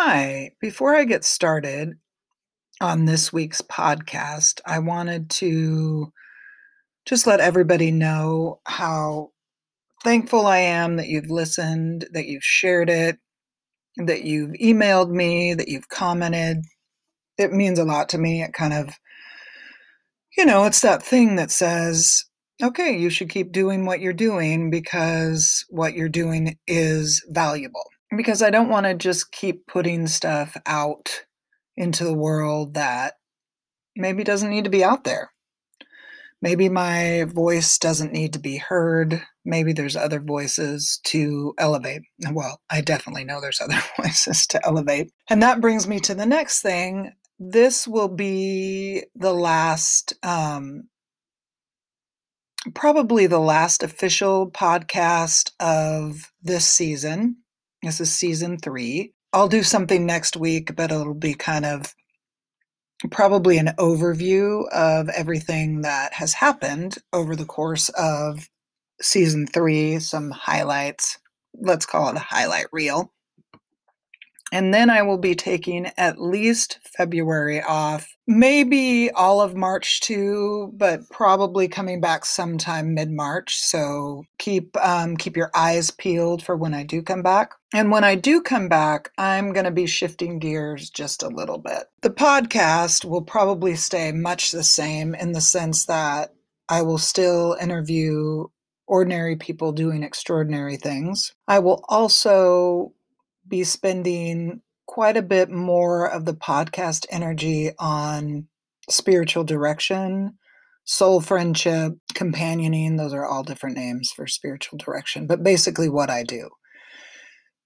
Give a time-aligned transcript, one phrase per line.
[0.00, 1.94] Hi, before I get started
[2.80, 6.12] on this week's podcast, I wanted to
[7.04, 9.30] just let everybody know how
[10.04, 13.18] thankful I am that you've listened, that you've shared it,
[13.96, 16.58] that you've emailed me, that you've commented.
[17.36, 18.40] It means a lot to me.
[18.40, 18.94] It kind of,
[20.36, 22.24] you know, it's that thing that says,
[22.62, 27.82] okay, you should keep doing what you're doing because what you're doing is valuable
[28.16, 31.24] because I don't want to just keep putting stuff out
[31.76, 33.14] into the world that
[33.96, 35.30] maybe doesn't need to be out there.
[36.40, 39.22] Maybe my voice doesn't need to be heard.
[39.44, 42.02] Maybe there's other voices to elevate.
[42.30, 45.10] Well, I definitely know there's other voices to elevate.
[45.28, 47.12] And that brings me to the next thing.
[47.40, 50.88] This will be the last, um,
[52.74, 57.36] probably the last official podcast of this season.
[57.82, 59.12] This is season three.
[59.32, 61.94] I'll do something next week, but it'll be kind of
[63.10, 68.48] probably an overview of everything that has happened over the course of
[69.00, 71.18] season three, some highlights.
[71.54, 73.12] Let's call it a highlight reel.
[74.52, 80.72] And then I will be taking at least February off, maybe all of March too,
[80.74, 83.58] but probably coming back sometime mid March.
[83.58, 87.52] So keep um, keep your eyes peeled for when I do come back.
[87.74, 91.58] And when I do come back, I'm going to be shifting gears just a little
[91.58, 91.84] bit.
[92.00, 96.32] The podcast will probably stay much the same in the sense that
[96.70, 98.46] I will still interview
[98.86, 101.34] ordinary people doing extraordinary things.
[101.46, 102.94] I will also
[103.48, 108.48] be spending quite a bit more of the podcast energy on
[108.90, 110.38] spiritual direction,
[110.84, 112.96] soul friendship, companioning.
[112.96, 116.48] Those are all different names for spiritual direction, but basically what I do.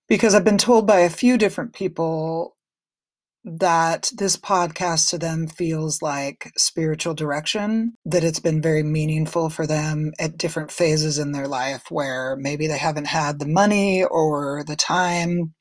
[0.08, 2.56] Because I've been told by a few different people
[3.44, 9.66] that this podcast to them feels like spiritual direction, that it's been very meaningful for
[9.66, 14.64] them at different phases in their life where maybe they haven't had the money or
[14.66, 15.54] the time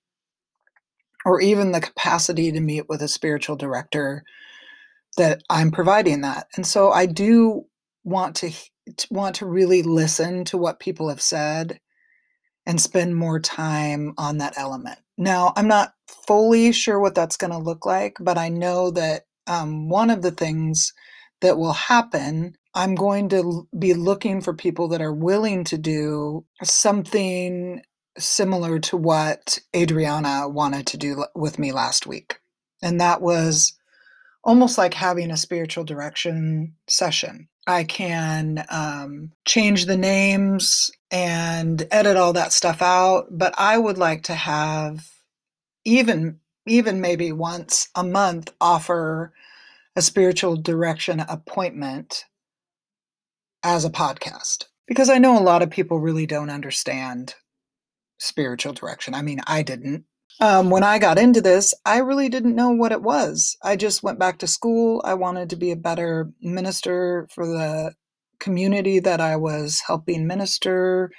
[1.26, 4.24] or even the capacity to meet with a spiritual director
[5.18, 6.48] that I'm providing that.
[6.56, 7.66] And so I do
[8.04, 8.52] want to,
[8.98, 11.80] to want to really listen to what people have said
[12.66, 15.00] and spend more time on that element.
[15.18, 15.94] Now, I'm not
[16.28, 20.22] fully sure what that's going to look like, but I know that um, one of
[20.22, 20.94] the things
[21.42, 26.46] that will happen, I'm going to be looking for people that are willing to do
[26.64, 27.82] something
[28.18, 32.40] similar to what Adriana wanted to do with me last week.
[32.82, 33.74] And that was
[34.44, 37.48] almost like having a spiritual direction session.
[37.68, 43.98] I can um, change the names and edit all that stuff out, but I would
[43.98, 45.08] like to have
[45.86, 49.34] even even maybe once a month offer
[49.96, 52.26] a spiritual direction appointment
[53.64, 57.34] as a podcast because I know a lot of people really don't understand
[58.22, 59.14] spiritual direction.
[59.14, 60.06] I mean, I didn't.
[60.40, 63.58] Um, when I got into this, I really didn't know what it was.
[63.64, 65.02] I just went back to school.
[65.06, 67.94] I wanted to be a better minister for the
[68.40, 71.12] community that I was helping minister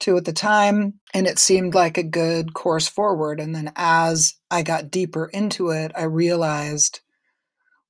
[0.00, 0.94] to at the time.
[1.12, 3.40] And it seemed like a good course forward.
[3.40, 7.00] And then as I got deeper into it, I realized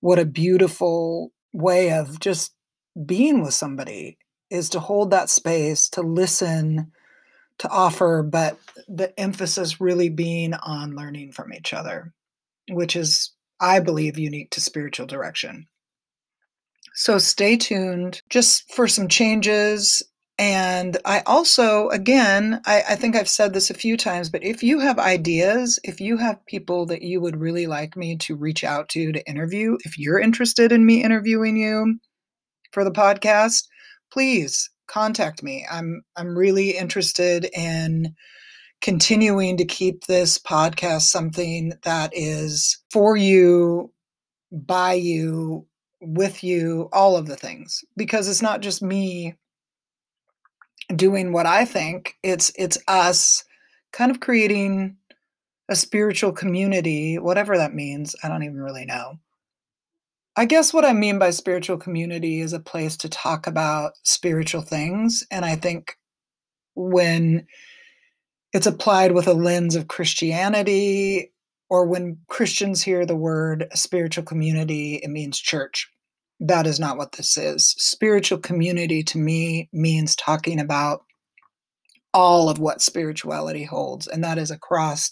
[0.01, 2.55] what a beautiful way of just
[3.05, 4.17] being with somebody
[4.51, 6.93] is to hold that space, to listen,
[7.59, 8.59] to offer, but
[8.89, 12.13] the emphasis really being on learning from each other,
[12.71, 15.67] which is, I believe, unique to spiritual direction.
[16.95, 20.03] So stay tuned just for some changes.
[20.39, 24.63] And I also, again, I, I, think I've said this a few times, but if
[24.63, 28.63] you have ideas, if you have people that you would really like me to reach
[28.63, 31.99] out to to interview, if you're interested in me interviewing you
[32.71, 33.65] for the podcast,
[34.13, 35.67] please contact me.
[35.71, 38.15] I'm I'm really interested in
[38.81, 43.93] continuing to keep this podcast something that is for you,
[44.53, 45.67] by you,
[46.01, 47.85] with you, all of the things.
[47.97, 49.35] Because it's not just me
[50.95, 53.45] doing what I think, it's it's us
[53.93, 54.97] kind of creating
[55.69, 58.17] a spiritual community, whatever that means.
[58.23, 59.19] I don't even really know.
[60.39, 64.63] I guess what I mean by spiritual community is a place to talk about spiritual
[64.63, 65.27] things.
[65.33, 65.97] And I think
[66.77, 67.45] when
[68.53, 71.33] it's applied with a lens of Christianity,
[71.69, 75.91] or when Christians hear the word spiritual community, it means church.
[76.39, 77.75] That is not what this is.
[77.77, 81.05] Spiritual community to me means talking about
[82.15, 85.11] all of what spirituality holds, and that is across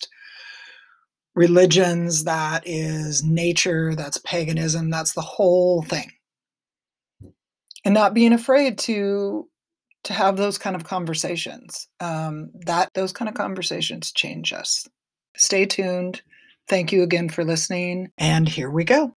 [1.36, 6.10] religions, that is nature, that's paganism, that's the whole thing.
[7.84, 9.48] And not being afraid to
[10.04, 11.88] to have those kind of conversations.
[12.00, 14.86] Um, that those kind of conversations change us.
[15.36, 16.22] Stay tuned.
[16.68, 18.10] Thank you again for listening.
[18.18, 19.15] And here we go.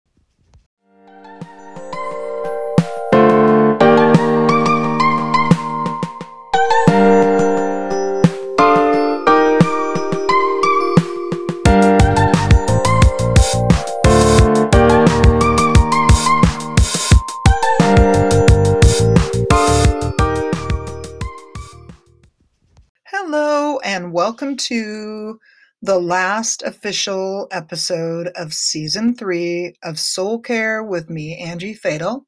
[24.30, 25.40] Welcome to
[25.82, 32.28] the last official episode of season three of Soul Care with me, Angie Fatal.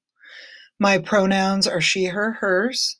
[0.80, 2.98] My pronouns are she, her, hers,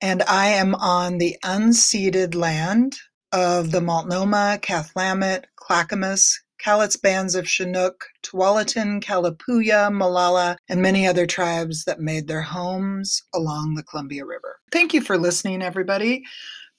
[0.00, 2.96] and I am on the unceded land
[3.30, 11.24] of the Multnomah, Cathlamet, Clackamas, Cowlitz bands of Chinook, Tualatin, Kalapuya, Molalla, and many other
[11.26, 14.56] tribes that made their homes along the Columbia River.
[14.72, 16.24] Thank you for listening, everybody.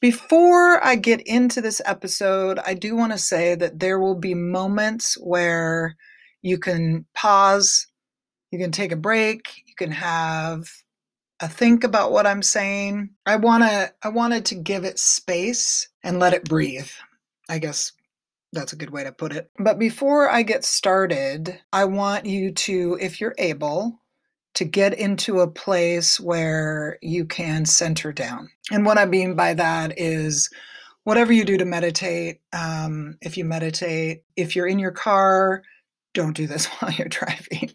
[0.05, 4.35] Before I get into this episode, I do want to say that there will be
[4.35, 5.95] moments where
[6.43, 7.87] you can pause,
[8.51, 10.69] you can take a break, you can have
[11.39, 13.15] a think about what I'm saying.
[13.25, 16.91] I want to I wanted to give it space and let it breathe.
[17.49, 17.91] I guess
[18.53, 19.49] that's a good way to put it.
[19.57, 23.99] But before I get started, I want you to if you're able
[24.55, 28.49] to get into a place where you can center down.
[28.71, 30.49] And what I mean by that is
[31.03, 35.61] whatever you do to meditate, um, if you meditate, if you're in your car,
[36.13, 37.71] don't do this while you're driving.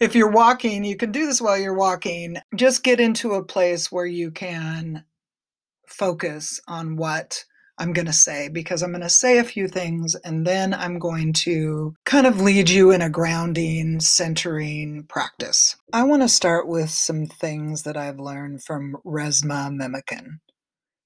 [0.00, 2.36] if you're walking, you can do this while you're walking.
[2.54, 5.04] Just get into a place where you can
[5.86, 7.44] focus on what
[7.78, 10.98] I'm going to say because I'm going to say a few things and then I'm
[10.98, 15.76] going to kind of lead you in a grounding, centering practice.
[15.92, 20.40] I want to start with some things that I've learned from Resmaa Menakem,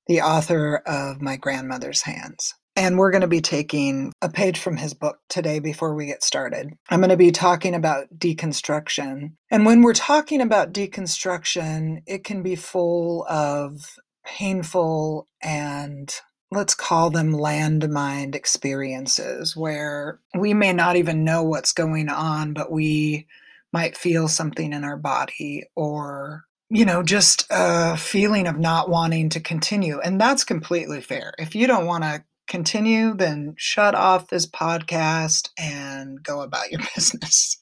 [0.07, 2.55] the author of My Grandmother's Hands.
[2.75, 6.25] And we're going to be taking a page from his book today before we get
[6.25, 6.71] started.
[6.89, 9.33] I'm going to be talking about deconstruction.
[9.51, 16.15] And when we're talking about deconstruction, it can be full of painful and
[16.53, 22.71] let's call them landmine experiences where we may not even know what's going on, but
[22.71, 23.27] we
[23.73, 29.31] might feel something in our body or you know just a feeling of not wanting
[29.31, 31.33] to continue and that's completely fair.
[31.39, 36.81] If you don't want to continue then shut off this podcast and go about your
[36.95, 37.59] business.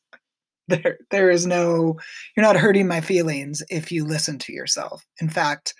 [0.66, 1.96] There there is no
[2.36, 5.04] you're not hurting my feelings if you listen to yourself.
[5.20, 5.74] In fact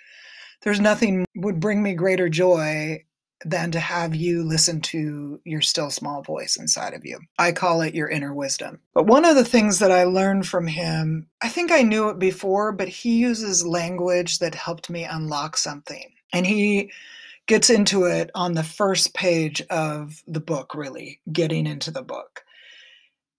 [0.63, 3.03] there's nothing would bring me greater joy
[3.43, 7.19] than to have you listen to your still small voice inside of you.
[7.39, 8.79] I call it your inner wisdom.
[8.93, 12.19] But one of the things that I learned from him, I think I knew it
[12.19, 16.11] before, but he uses language that helped me unlock something.
[16.33, 16.91] And he
[17.47, 22.43] gets into it on the first page of the book, really, getting into the book.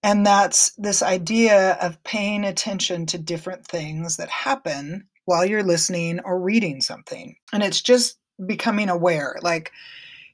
[0.03, 6.19] And that's this idea of paying attention to different things that happen while you're listening
[6.25, 7.35] or reading something.
[7.51, 9.71] And it's just becoming aware like,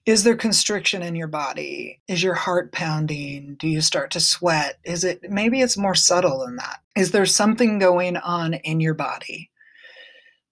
[0.05, 2.01] is there constriction in your body?
[2.07, 3.55] Is your heart pounding?
[3.59, 4.79] Do you start to sweat?
[4.83, 6.79] Is it maybe it's more subtle than that?
[6.95, 9.51] Is there something going on in your body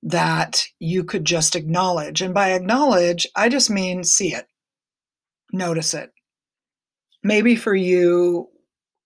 [0.03, 2.21] that you could just acknowledge?
[2.21, 4.47] And by acknowledge, I just mean see it,
[5.51, 6.11] notice it.
[7.23, 8.49] Maybe for you,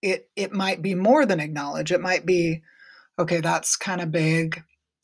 [0.02, 1.92] it it might be more than acknowledge.
[1.92, 2.62] It might be,
[3.18, 4.62] okay, that's kind of big.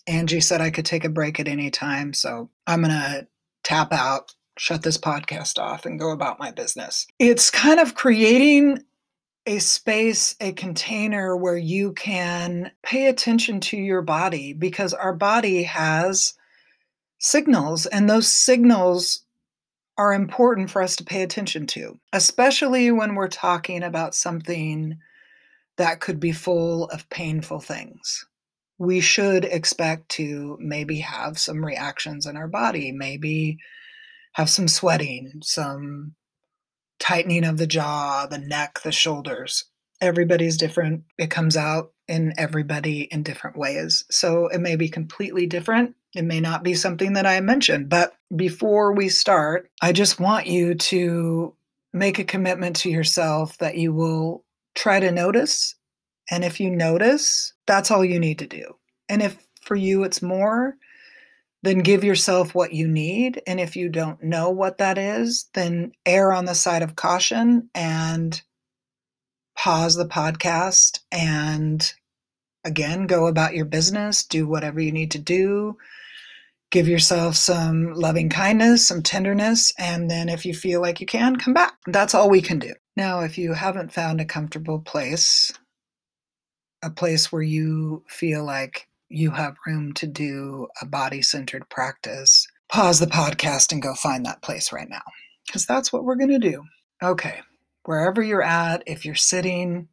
[0.08, 3.28] Angie said I could take a break at any time, so I'm gonna
[3.62, 7.06] tap out, shut this podcast off, and go about my business.
[7.18, 8.82] It's kind of creating
[9.46, 15.62] a space, a container where you can pay attention to your body because our body
[15.64, 16.34] has
[17.18, 19.24] signals, and those signals
[19.98, 24.96] are important for us to pay attention to, especially when we're talking about something
[25.76, 28.26] that could be full of painful things.
[28.78, 33.58] We should expect to maybe have some reactions in our body, maybe
[34.34, 36.14] have some sweating, some
[37.00, 39.64] tightening of the jaw, the neck, the shoulders.
[40.00, 41.02] Everybody's different.
[41.18, 44.04] It comes out in everybody in different ways.
[44.10, 45.94] So it may be completely different.
[46.14, 47.88] It may not be something that I mentioned.
[47.88, 51.54] But before we start, I just want you to
[51.92, 54.44] make a commitment to yourself that you will
[54.74, 55.74] try to notice.
[56.30, 58.74] And if you notice, that's all you need to do.
[59.08, 60.76] And if for you it's more,
[61.62, 63.42] then give yourself what you need.
[63.46, 67.68] And if you don't know what that is, then err on the side of caution
[67.74, 68.40] and
[69.56, 71.92] pause the podcast and
[72.64, 75.76] again go about your business, do whatever you need to do.
[76.70, 81.36] Give yourself some loving kindness, some tenderness, and then if you feel like you can,
[81.36, 81.72] come back.
[81.86, 82.74] That's all we can do.
[82.94, 85.50] Now, if you haven't found a comfortable place,
[86.82, 92.46] a place where you feel like you have room to do a body centered practice,
[92.68, 95.02] pause the podcast and go find that place right now.
[95.46, 96.62] Because that's what we're going to do.
[97.02, 97.40] Okay,
[97.84, 99.88] wherever you're at, if you're sitting,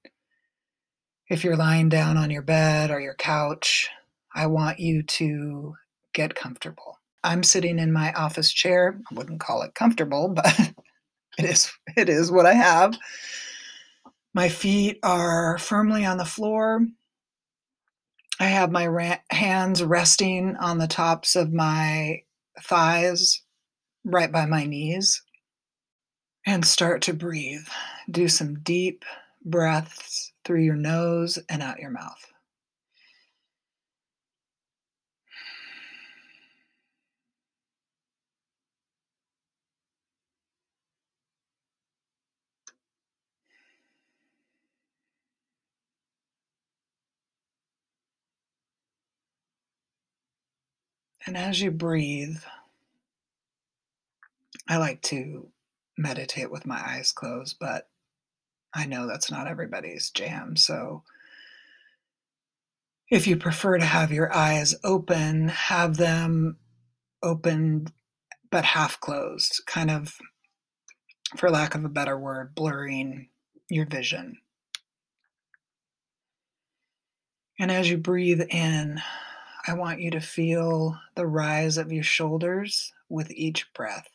[1.30, 3.90] if you're lying down on your bed or your couch,
[4.34, 5.76] I want you to
[6.14, 7.00] get comfortable.
[7.24, 9.00] I'm sitting in my office chair.
[9.10, 10.46] I wouldn't call it comfortable, but
[11.38, 12.98] it is it is what I have.
[14.36, 16.86] My feet are firmly on the floor.
[18.38, 22.24] I have my ra- hands resting on the tops of my
[22.62, 23.42] thighs,
[24.04, 25.24] right by my knees,
[26.46, 27.66] and start to breathe.
[28.12, 29.06] Do some deep
[29.46, 32.34] breaths through your nose and out your mouth.
[51.26, 52.38] And as you breathe,
[54.68, 55.50] I like to
[55.98, 57.90] meditate with my eyes closed, but
[58.74, 60.56] I know that's not everybody's jam.
[60.56, 61.04] So
[63.10, 66.58] if you prefer to have your eyes open, have them
[67.24, 67.88] open
[68.52, 70.18] but half closed, kind of,
[71.38, 73.30] for lack of a better word, blurring
[73.70, 74.38] your vision.
[77.60, 79.02] And as you breathe in,
[79.68, 84.08] I want you to feel the rise of your shoulders with each breath.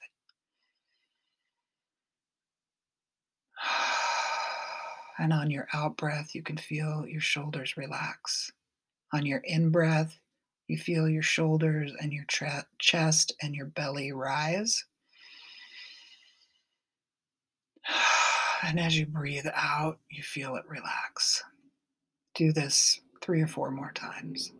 [5.19, 8.51] And on your out breath, you can feel your shoulders relax.
[9.13, 10.19] On your in breath,
[10.67, 14.85] you feel your shoulders and your tra- chest and your belly rise.
[18.63, 21.43] And as you breathe out, you feel it relax.
[22.35, 24.53] Do this three or four more times.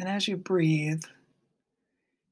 [0.00, 1.04] And as you breathe,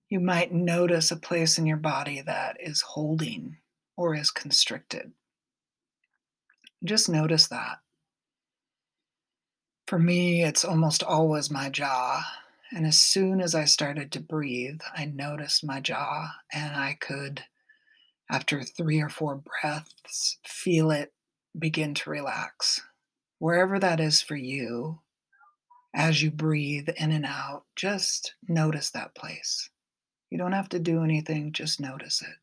[0.08, 3.58] you might notice a place in your body that is holding
[3.96, 5.12] or is constricted.
[6.82, 7.78] Just notice that.
[9.86, 12.22] For me, it's almost always my jaw.
[12.70, 17.44] And as soon as I started to breathe, I noticed my jaw and I could,
[18.30, 21.12] after three or four breaths, feel it
[21.58, 22.82] begin to relax.
[23.38, 25.00] Wherever that is for you,
[25.94, 29.70] as you breathe in and out, just notice that place.
[30.30, 32.36] You don't have to do anything, just notice it.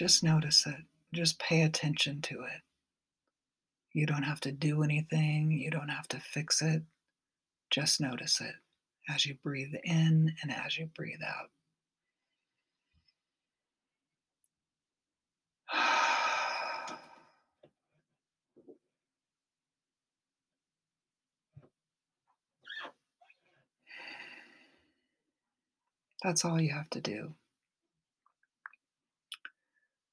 [0.00, 0.80] Just notice it.
[1.12, 2.62] Just pay attention to it.
[3.92, 6.84] You don't have to do anything, you don't have to fix it.
[7.68, 8.54] Just notice it
[9.10, 11.50] as you breathe in and as you breathe out.
[26.22, 27.34] That's all you have to do.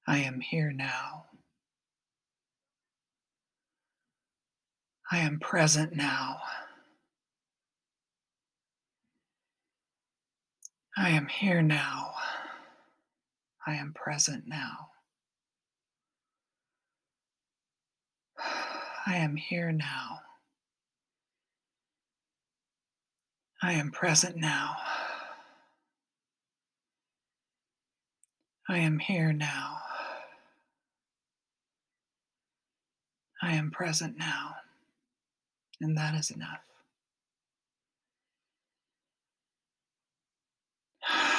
[0.09, 1.25] I am here now.
[5.11, 6.37] I am present now.
[10.97, 12.13] I am here now.
[13.65, 14.89] I am present now.
[19.05, 20.21] I am here now.
[23.61, 24.77] I am present now.
[28.69, 29.76] I am here now.
[33.41, 34.55] I am present now.
[35.81, 36.61] And that is enough.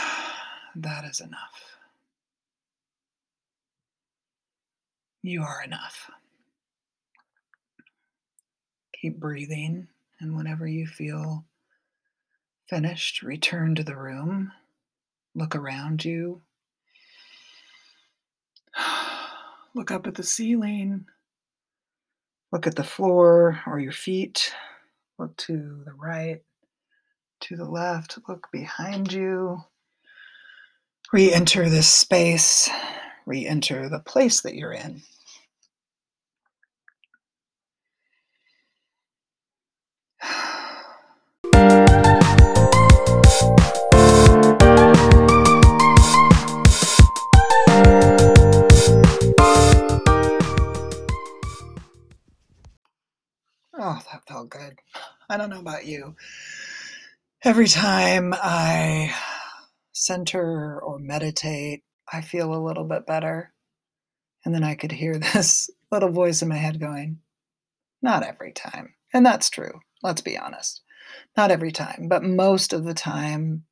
[0.77, 1.79] That is enough.
[5.23, 6.09] You are enough.
[9.01, 9.89] Keep breathing,
[10.21, 11.45] and whenever you feel
[12.69, 14.53] finished, return to the room.
[15.35, 16.43] Look around you.
[19.75, 21.07] Look up at the ceiling.
[22.53, 24.53] Look at the floor or your feet.
[25.19, 26.41] Look to the right,
[27.41, 28.19] to the left.
[28.29, 29.63] Look behind you.
[31.13, 32.71] Re enter this space.
[33.27, 35.03] Re enter the place that you're in.
[54.29, 54.79] Felt good.
[55.29, 56.15] I don't know about you.
[57.43, 59.15] Every time I
[59.93, 61.83] center or meditate,
[62.13, 63.53] I feel a little bit better.
[64.45, 67.21] And then I could hear this little voice in my head going,
[68.03, 68.95] Not every time.
[69.13, 69.81] And that's true.
[70.03, 70.83] Let's be honest.
[71.37, 73.65] Not every time, but most of the time,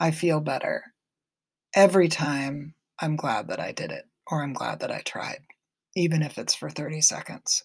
[0.00, 0.82] I feel better.
[1.74, 5.40] Every time, I'm glad that I did it, or I'm glad that I tried,
[5.94, 7.64] even if it's for 30 seconds.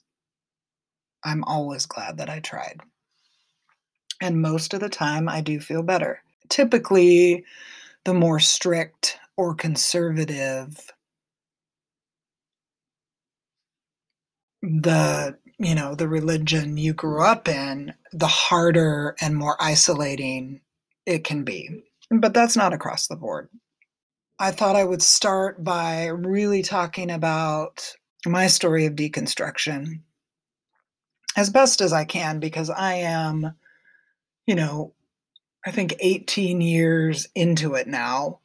[1.23, 2.81] I'm always glad that I tried.
[4.21, 6.21] And most of the time, I do feel better.
[6.49, 7.45] Typically,
[8.05, 10.91] the more strict or conservative
[14.61, 20.61] the you know the religion you grew up in the harder and more isolating
[21.05, 23.49] it can be but that's not across the board
[24.39, 27.93] i thought i would start by really talking about
[28.25, 29.99] my story of deconstruction
[31.35, 33.55] as best as I can because I am,
[34.45, 34.93] you know,
[35.65, 38.39] I think 18 years into it now.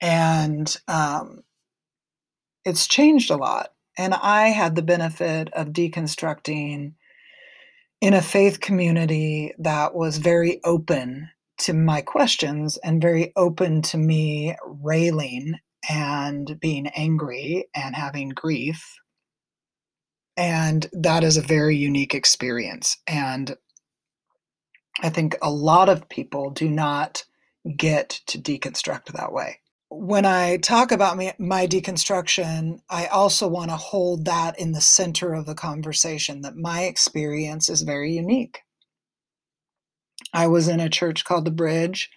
[0.00, 1.42] And um,
[2.64, 3.72] it's changed a lot.
[3.98, 6.94] And I had the benefit of deconstructing
[8.00, 13.98] in a faith community that was very open to my questions and very open to
[13.98, 15.54] me railing
[15.88, 18.98] and being angry and having grief
[20.40, 22.96] and that is a very unique experience.
[23.06, 23.58] And
[25.02, 27.24] I think a lot of people do not
[27.76, 29.60] get to deconstruct that way.
[29.90, 34.80] When I talk about my, my deconstruction, I also want to hold that in the
[34.80, 38.60] center of the conversation that my experience is very unique.
[40.32, 42.10] I was in a church called The Bridge.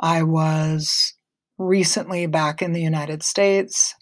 [0.00, 1.12] I was
[1.58, 3.94] recently back in the United States,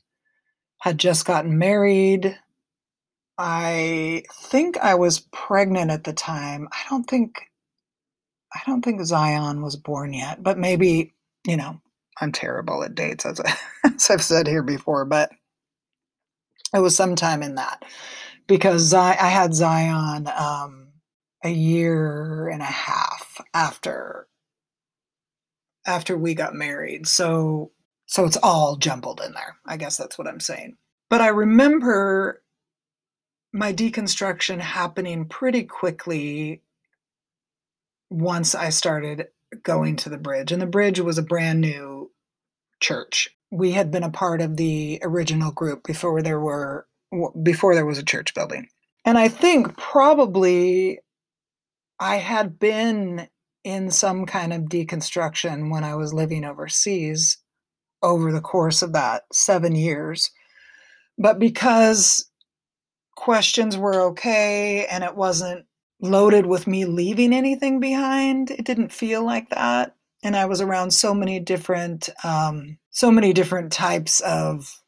[0.83, 2.39] had just gotten married,
[3.41, 6.69] I think I was pregnant at the time.
[6.73, 7.51] I don't think
[8.55, 11.15] I don't think Zion was born yet, but maybe,
[11.47, 11.81] you know,
[12.21, 13.55] I'm terrible at dates as, I,
[13.95, 15.31] as I've said here before, but
[16.75, 17.85] it was sometime in that
[18.47, 20.89] because I, I had Zion um,
[21.45, 24.29] a year and a half after
[25.87, 27.07] after we got married.
[27.07, 27.73] So
[28.07, 29.57] so it's all jumbled in there.
[29.67, 30.77] I guess that's what I'm saying.
[31.09, 32.43] But I remember
[33.53, 36.63] my deconstruction happening pretty quickly
[38.09, 39.29] once I started
[39.63, 40.53] going to the bridge.
[40.53, 42.11] And the bridge was a brand new
[42.81, 43.29] church.
[43.51, 46.87] We had been a part of the original group before there were
[47.43, 48.69] before there was a church building.
[49.05, 51.01] And I think probably
[51.99, 53.29] I had been
[53.65, 57.39] in some kind of deconstruction when I was living overseas
[58.03, 60.31] over the course of that 7 years.
[61.19, 62.30] But because
[63.21, 65.67] questions were okay and it wasn't
[66.01, 68.51] loaded with me leaving anything behind.
[68.51, 69.95] It didn't feel like that.
[70.23, 74.83] And I was around so many different, um, so many different types of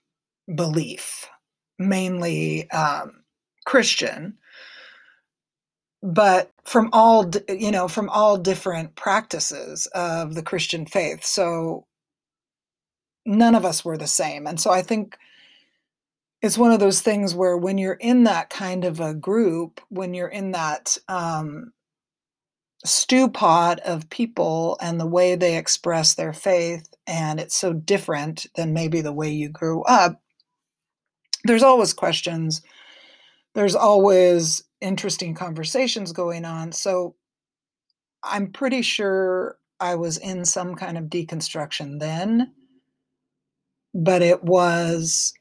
[0.54, 1.28] belief,
[1.78, 3.22] mainly um,
[3.66, 4.38] Christian,
[6.02, 11.22] but from all, you know, from all different practices of the Christian faith.
[11.22, 11.86] So
[13.26, 14.46] none of us were the same.
[14.46, 15.18] And so I think
[16.42, 20.12] it's one of those things where when you're in that kind of a group, when
[20.12, 21.72] you're in that um,
[22.84, 28.46] stew pot of people and the way they express their faith, and it's so different
[28.56, 30.20] than maybe the way you grew up,
[31.44, 32.60] there's always questions.
[33.54, 36.72] There's always interesting conversations going on.
[36.72, 37.14] So
[38.24, 42.52] I'm pretty sure I was in some kind of deconstruction then
[43.94, 45.34] but it was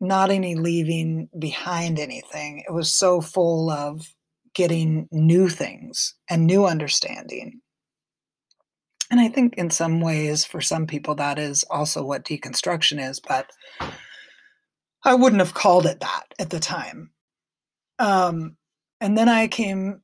[0.00, 2.64] not any leaving behind anything.
[2.66, 4.14] It was so full of
[4.54, 7.60] getting new things and new understanding.
[9.10, 13.20] And I think in some ways, for some people, that is also what deconstruction is,
[13.20, 13.50] but
[15.04, 17.10] I wouldn't have called it that at the time.
[17.98, 18.56] Um,
[19.00, 20.00] and then I came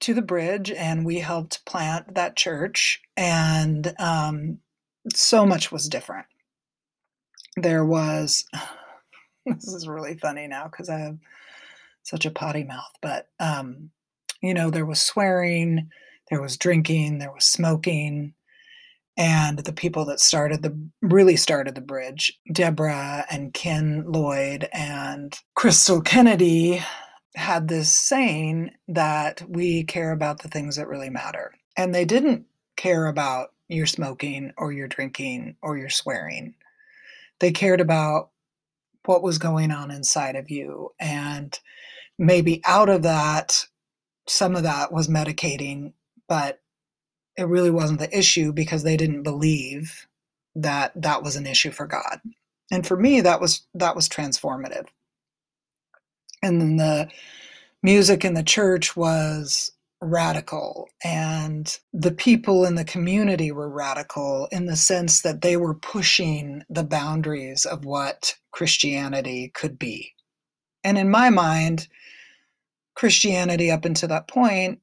[0.00, 4.58] to the bridge and we helped plant that church, and um,
[5.14, 6.26] so much was different.
[7.56, 8.44] There was,
[9.54, 11.18] this is really funny now because I have
[12.02, 13.90] such a potty mouth, but um,
[14.40, 15.90] you know, there was swearing,
[16.30, 18.34] there was drinking, there was smoking,
[19.16, 25.36] and the people that started the really started the bridge, Deborah and Ken Lloyd and
[25.54, 26.80] Crystal Kennedy
[27.34, 31.52] had this saying that we care about the things that really matter.
[31.76, 36.54] And they didn't care about your smoking or your drinking or your swearing.
[37.40, 38.30] They cared about
[39.04, 40.90] what was going on inside of you.
[41.00, 41.58] And
[42.18, 43.64] maybe out of that,
[44.26, 45.92] some of that was medicating,
[46.28, 46.60] but
[47.36, 50.06] it really wasn't the issue because they didn't believe
[50.56, 52.20] that that was an issue for God.
[52.70, 54.86] And for me, that was that was transformative.
[56.42, 57.08] And then the
[57.82, 64.66] music in the church was radical and the people in the community were radical in
[64.66, 70.14] the sense that they were pushing the boundaries of what Christianity could be.
[70.84, 71.88] And in my mind,
[72.94, 74.80] Christianity up until that point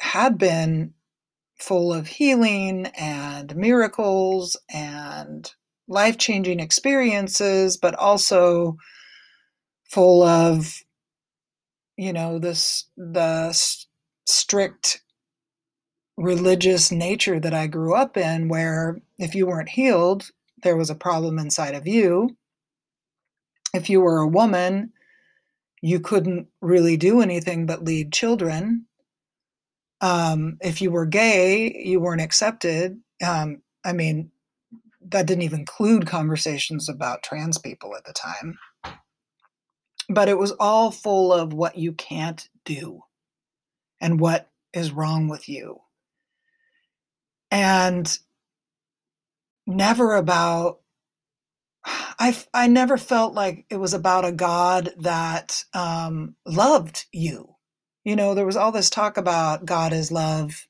[0.00, 0.94] had been
[1.58, 5.50] full of healing and miracles and
[5.88, 8.76] life changing experiences, but also
[9.84, 10.82] full of,
[11.96, 13.52] you know, this, the
[14.26, 15.02] strict
[16.16, 20.30] religious nature that I grew up in, where if you weren't healed,
[20.62, 22.36] there was a problem inside of you.
[23.72, 24.92] If you were a woman,
[25.82, 28.86] you couldn't really do anything but lead children.
[30.00, 33.00] Um, if you were gay, you weren't accepted.
[33.22, 34.30] Um, I mean,
[35.08, 38.58] that didn't even include conversations about trans people at the time.
[40.08, 43.02] But it was all full of what you can't do
[44.04, 45.80] and what is wrong with you.
[47.50, 48.06] And
[49.66, 50.80] never about
[51.86, 57.56] I I never felt like it was about a God that um, loved you.
[58.04, 60.66] You know, there was all this talk about God is love,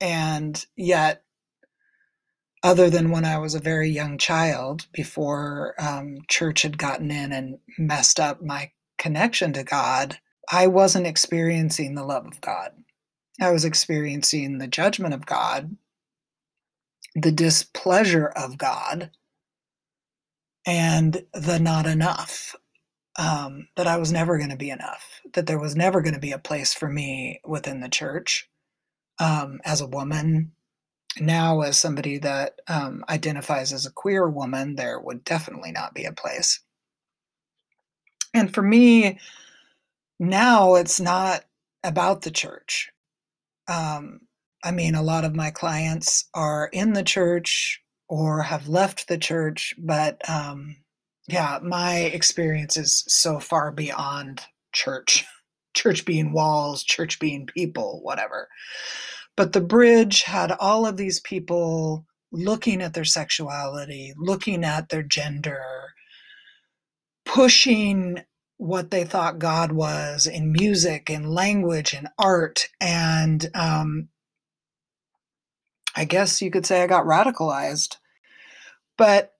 [0.00, 1.22] and yet,
[2.64, 7.32] other than when I was a very young child, before um, church had gotten in
[7.32, 10.18] and messed up my connection to God,
[10.50, 12.70] I wasn't experiencing the love of God.
[13.40, 15.76] I was experiencing the judgment of God,
[17.14, 19.10] the displeasure of God,
[20.66, 22.54] and the not enough.
[23.18, 26.20] Um, that I was never going to be enough, that there was never going to
[26.20, 28.46] be a place for me within the church
[29.18, 30.52] um, as a woman.
[31.18, 36.04] Now, as somebody that um, identifies as a queer woman, there would definitely not be
[36.04, 36.60] a place.
[38.34, 39.18] And for me,
[40.18, 41.44] now it's not
[41.84, 42.90] about the church.
[43.68, 44.20] Um,
[44.64, 49.18] I mean, a lot of my clients are in the church or have left the
[49.18, 50.76] church, but um,
[51.28, 55.24] yeah, my experience is so far beyond church.
[55.74, 58.48] Church being walls, church being people, whatever.
[59.36, 65.02] But the bridge had all of these people looking at their sexuality, looking at their
[65.02, 65.62] gender,
[67.26, 68.22] pushing
[68.58, 72.68] what they thought God was in music and language and art.
[72.80, 74.08] And um,
[75.94, 77.96] I guess you could say I got radicalized.
[78.96, 79.32] But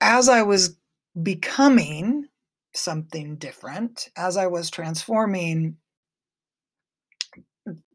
[0.00, 0.76] as I was
[1.20, 2.26] becoming
[2.74, 5.76] something different, as I was transforming,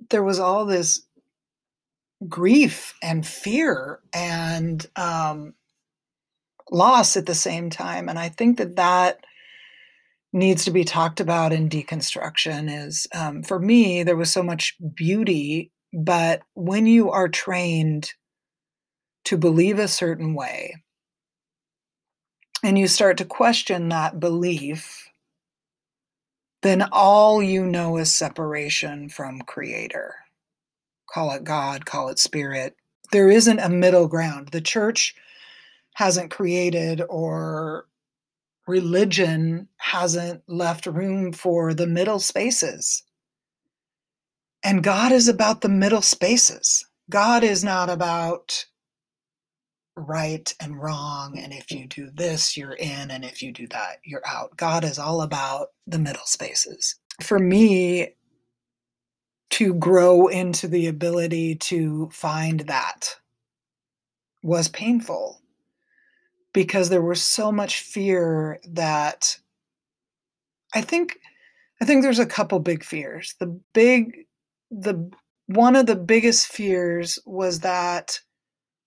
[0.10, 1.02] there was all this
[2.28, 5.54] grief and fear and um,
[6.72, 8.10] loss at the same time.
[8.10, 9.20] And I think that that
[10.32, 14.76] needs to be talked about in deconstruction is um, for me there was so much
[14.94, 18.14] beauty but when you are trained
[19.26, 20.76] to believe a certain way
[22.64, 25.10] and you start to question that belief
[26.62, 30.16] then all you know is separation from creator.
[31.10, 32.76] Call it god call it spirit.
[33.12, 34.50] There isn't a middle ground.
[34.50, 35.16] The church
[35.96, 37.88] hasn't created or
[38.70, 43.04] religion hasn't left room for the middle spaces.
[44.64, 46.86] And God is about the middle spaces.
[47.10, 48.66] God is not about
[49.96, 51.38] right and wrong.
[51.38, 53.10] And if you do this, you're in.
[53.10, 54.56] And if you do that, you're out.
[54.56, 56.96] God is all about the middle spaces.
[57.22, 58.16] For me,
[59.52, 63.16] to grow into the ability to find that
[64.44, 65.39] was painful
[66.54, 69.38] because there was so much fear that
[70.74, 71.20] I think
[71.82, 73.36] I think there's a couple big fears.
[73.40, 74.26] The big
[74.72, 75.12] the
[75.48, 78.20] one of the biggest fears was that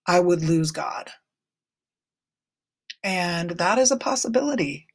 [0.07, 1.09] I would lose God.
[3.03, 4.87] And that is a possibility.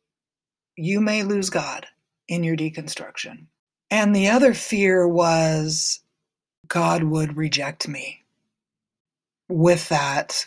[0.76, 1.87] You may lose God
[2.26, 3.46] in your deconstruction.
[3.90, 6.00] And the other fear was
[6.68, 8.22] God would reject me.
[9.48, 10.46] With that,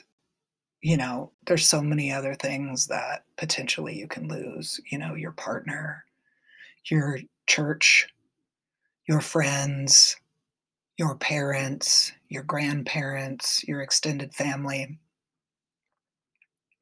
[0.81, 5.31] you know, there's so many other things that potentially you can lose, you know, your
[5.31, 6.05] partner,
[6.85, 8.07] your church,
[9.07, 10.17] your friends,
[10.97, 14.97] your parents, your grandparents, your extended family.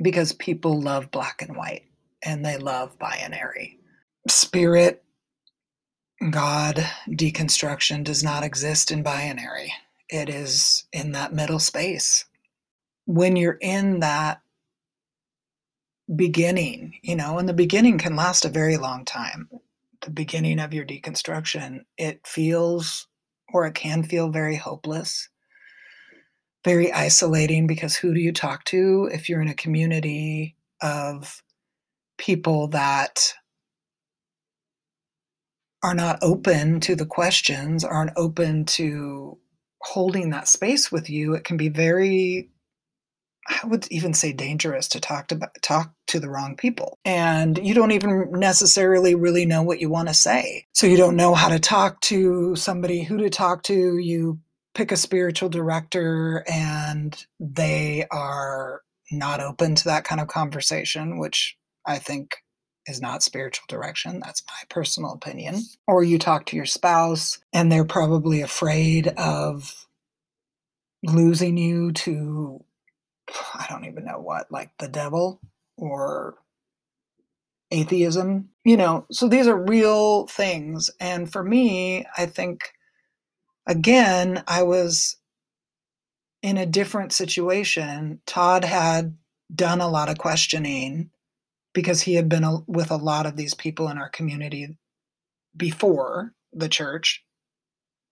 [0.02, 1.84] Because people love black and white
[2.24, 3.80] and they love binary.
[4.28, 5.04] Spirit,
[6.32, 9.74] God, deconstruction does not exist in binary,
[10.10, 12.26] it is in that middle space.
[13.10, 14.40] When you're in that
[16.16, 19.50] beginning, you know, and the beginning can last a very long time.
[20.02, 23.08] The beginning of your deconstruction, it feels
[23.52, 25.28] or it can feel very hopeless,
[26.64, 31.42] very isolating because who do you talk to if you're in a community of
[32.20, 33.34] people that
[35.82, 39.36] are not open to the questions, aren't open to
[39.82, 41.34] holding that space with you?
[41.34, 42.52] It can be very
[43.50, 47.00] I would even say dangerous to talk to talk to the wrong people.
[47.04, 50.68] And you don't even necessarily really know what you want to say.
[50.74, 53.98] So you don't know how to talk to somebody, who to talk to.
[53.98, 54.40] You
[54.76, 58.82] pick a spiritual director and they are
[59.12, 61.58] not open to that kind of conversation, which
[61.88, 62.38] I think
[62.88, 64.20] is not spiritual direction.
[64.24, 65.64] That's my personal opinion.
[65.88, 69.88] Or you talk to your spouse and they're probably afraid of
[71.04, 72.64] losing you to
[73.54, 75.42] I don't even know what, like the devil
[75.78, 76.36] or
[77.72, 79.06] atheism, you know.
[79.12, 80.90] So these are real things.
[81.00, 82.72] And for me, I think,
[83.68, 85.18] again, I was
[86.42, 88.22] in a different situation.
[88.26, 89.18] Todd had
[89.54, 91.12] done a lot of questioning
[91.74, 94.78] because he had been a, with a lot of these people in our community
[95.56, 97.24] before the church,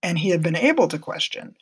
[0.04, 1.56] and he had been able to question.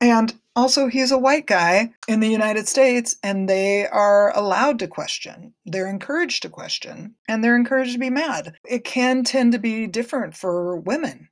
[0.00, 4.88] And also, he's a white guy in the United States, and they are allowed to
[4.88, 5.54] question.
[5.64, 8.54] They're encouraged to question, and they're encouraged to be mad.
[8.68, 11.28] It can tend to be different for women,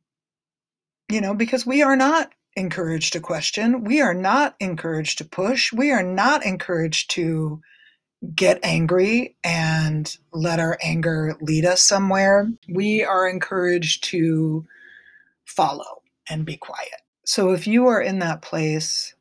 [1.11, 3.85] you know, because we are not encouraged to question.
[3.85, 5.72] We are not encouraged to push.
[5.72, 7.61] We are not encouraged to
[8.35, 12.48] get angry and let our anger lead us somewhere.
[12.68, 14.66] We are encouraged to
[15.44, 17.00] follow and be quiet.
[17.29, 19.14] So if you are in that place,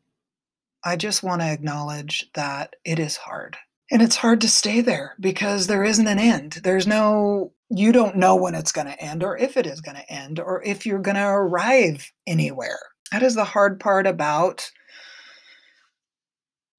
[0.81, 3.57] I just want to acknowledge that it is hard.
[3.91, 6.61] And it's hard to stay there because there isn't an end.
[6.63, 9.97] There's no, you don't know when it's going to end or if it is going
[9.97, 12.79] to end or if you're going to arrive anywhere.
[13.11, 14.71] That is the hard part about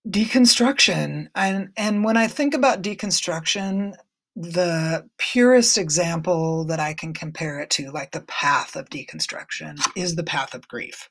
[0.09, 1.29] deconstruction.
[1.35, 3.93] And, and when I think about deconstruction,
[4.35, 10.17] the purest example that I can compare it to, like the path of deconstruction, is
[10.17, 11.11] the path of grief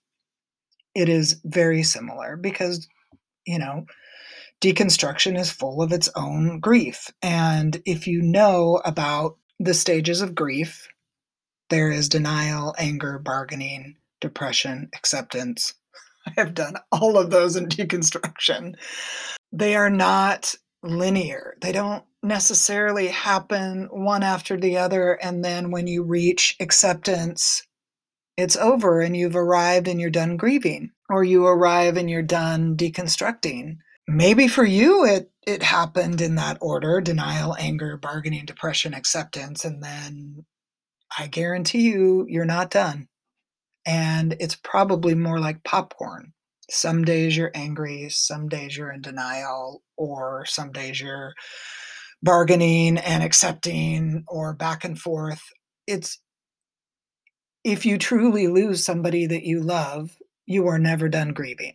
[0.97, 2.87] it is very similar because,
[3.45, 3.85] you know,
[4.61, 7.11] deconstruction is full of its own grief.
[7.21, 10.87] And if you know about the stages of grief,
[11.69, 15.75] there is denial, anger, bargaining, depression, acceptance.
[16.25, 18.73] I have done all of those in deconstruction.
[19.51, 25.13] They are not linear, they don't necessarily happen one after the other.
[25.13, 27.66] And then when you reach acceptance,
[28.37, 32.77] it's over and you've arrived and you're done grieving or you arrive and you're done
[32.77, 33.77] deconstructing.
[34.07, 39.81] Maybe for you it it happened in that order denial anger bargaining depression acceptance and
[39.81, 40.45] then
[41.17, 43.07] i guarantee you you're not done.
[43.85, 46.33] And it's probably more like popcorn.
[46.69, 51.33] Some days you're angry some days you're in denial or some days you're
[52.23, 55.41] bargaining and accepting or back and forth.
[55.87, 56.19] It's
[57.63, 61.73] if you truly lose somebody that you love, you are never done grieving.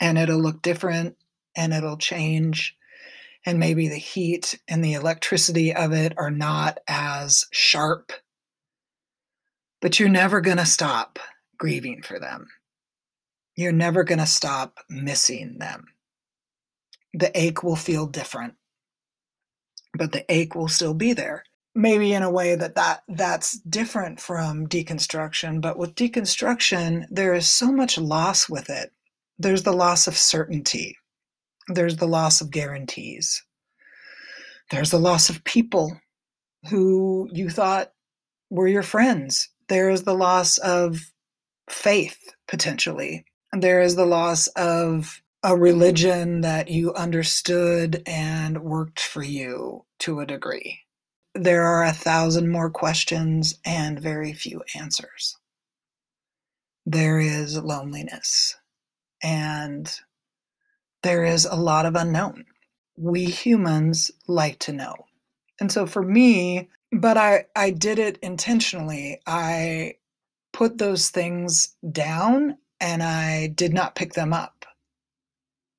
[0.00, 1.16] And it'll look different
[1.56, 2.76] and it'll change.
[3.46, 8.12] And maybe the heat and the electricity of it are not as sharp.
[9.80, 11.18] But you're never going to stop
[11.58, 12.48] grieving for them.
[13.56, 15.86] You're never going to stop missing them.
[17.12, 18.54] The ache will feel different,
[19.96, 21.44] but the ache will still be there.
[21.74, 27.46] Maybe in a way that, that that's different from deconstruction, but with deconstruction, there is
[27.46, 28.92] so much loss with it.
[29.38, 30.98] There's the loss of certainty,
[31.68, 33.42] there's the loss of guarantees,
[34.70, 36.00] there's the loss of people
[36.68, 37.92] who you thought
[38.50, 39.48] were your friends.
[39.68, 41.00] There is the loss of
[41.70, 43.24] faith, potentially.
[43.52, 50.20] There is the loss of a religion that you understood and worked for you to
[50.20, 50.80] a degree.
[51.40, 55.38] There are a thousand more questions and very few answers.
[56.84, 58.58] There is loneliness
[59.22, 59.90] and
[61.02, 62.44] there is a lot of unknown.
[62.98, 64.94] We humans like to know.
[65.58, 69.22] And so for me, but I, I did it intentionally.
[69.26, 69.94] I
[70.52, 74.66] put those things down and I did not pick them up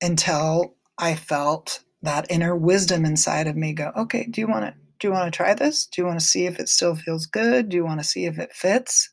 [0.02, 4.74] until I felt that inner wisdom inside of me go, okay, do you want to
[5.02, 5.88] do you want to try this?
[5.88, 7.70] Do you want to see if it still feels good?
[7.70, 9.10] Do you want to see if it fits?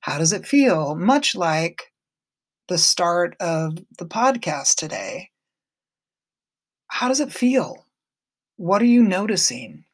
[0.00, 0.94] How does it feel?
[0.94, 1.92] Much like
[2.68, 5.30] the start of the podcast today.
[6.86, 7.86] How does it feel?
[8.56, 9.84] What are you noticing?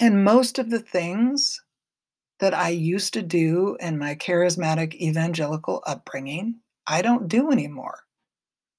[0.00, 1.62] And most of the things
[2.40, 8.00] that I used to do in my charismatic evangelical upbringing, I don't do anymore.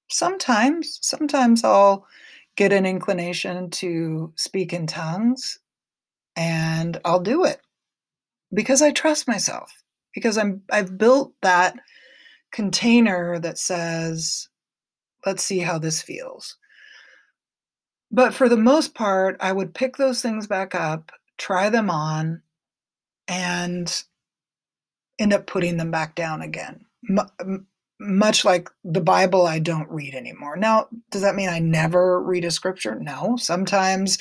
[0.08, 2.06] Sometimes, sometimes I'll
[2.56, 5.58] get an inclination to speak in tongues
[6.36, 7.60] and I'll do it
[8.52, 9.70] because I trust myself
[10.14, 11.76] because I'm I've built that
[12.52, 14.48] container that says
[15.26, 16.56] let's see how this feels.
[18.10, 22.42] But for the most part, I would pick those things back up, try them on,
[23.26, 24.04] and
[25.18, 26.84] end up putting them back down again.
[27.98, 30.56] Much like the Bible, I don't read anymore.
[30.56, 32.98] Now, does that mean I never read a scripture?
[33.00, 33.36] No.
[33.36, 34.18] Sometimes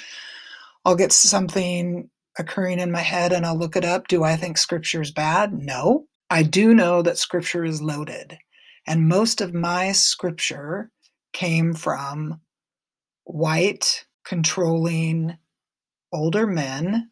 [0.86, 4.08] I'll get something occurring in my head and I'll look it up.
[4.08, 5.54] Do I think scripture is bad?
[5.54, 6.08] No.
[6.30, 8.38] I do know that scripture is loaded.
[8.88, 10.92] And most of my scripture
[11.34, 12.40] came from
[13.24, 15.38] white, controlling
[16.14, 17.10] older men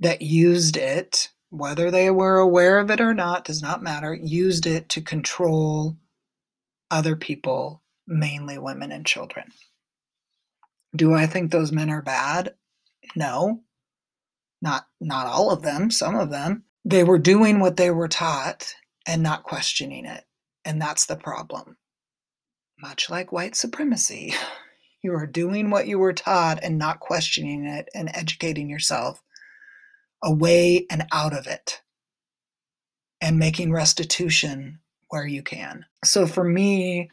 [0.00, 4.66] that used it, whether they were aware of it or not, does not matter, used
[4.66, 5.98] it to control
[6.90, 9.44] other people, mainly women and children.
[10.96, 12.54] Do I think those men are bad?
[13.14, 13.60] No.
[14.62, 16.64] Not not all of them, some of them.
[16.86, 18.74] They were doing what they were taught
[19.06, 20.24] and not questioning it.
[20.64, 21.76] And that's the problem.
[22.80, 24.34] Much like white supremacy.
[25.04, 29.20] You are doing what you were taught and not questioning it and educating yourself
[30.22, 31.82] away and out of it
[33.20, 35.84] and making restitution where you can.
[36.04, 37.10] So for me,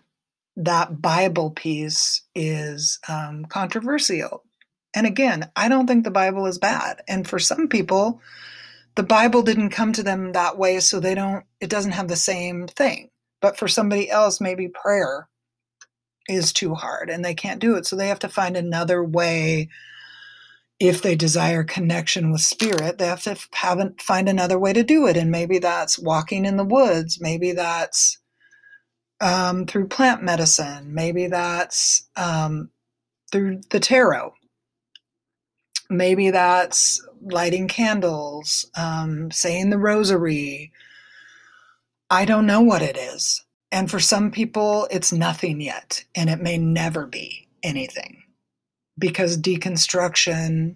[0.55, 4.43] that Bible piece is um, controversial.
[4.93, 7.01] And again, I don't think the Bible is bad.
[7.07, 8.21] And for some people,
[8.95, 12.15] the Bible didn't come to them that way, so they don't, it doesn't have the
[12.15, 13.09] same thing.
[13.41, 15.29] But for somebody else, maybe prayer
[16.27, 17.85] is too hard and they can't do it.
[17.85, 19.69] So they have to find another way
[20.79, 25.07] if they desire connection with spirit, they have to have, find another way to do
[25.07, 25.17] it.
[25.17, 27.19] And maybe that's walking in the woods.
[27.19, 28.17] Maybe that's
[29.19, 30.93] um, through plant medicine.
[30.93, 32.69] Maybe that's um,
[33.31, 34.33] through the tarot.
[35.89, 40.71] Maybe that's lighting candles, um, saying the rosary.
[42.09, 43.43] I don't know what it is.
[43.71, 48.18] And for some people, it's nothing yet, and it may never be anything
[48.99, 50.75] because deconstruction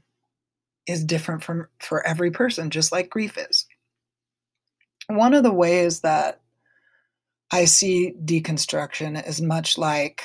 [0.88, 3.66] is different from for every person just like grief is.
[5.08, 6.40] One of the ways that
[7.54, 10.24] i see deconstruction is much like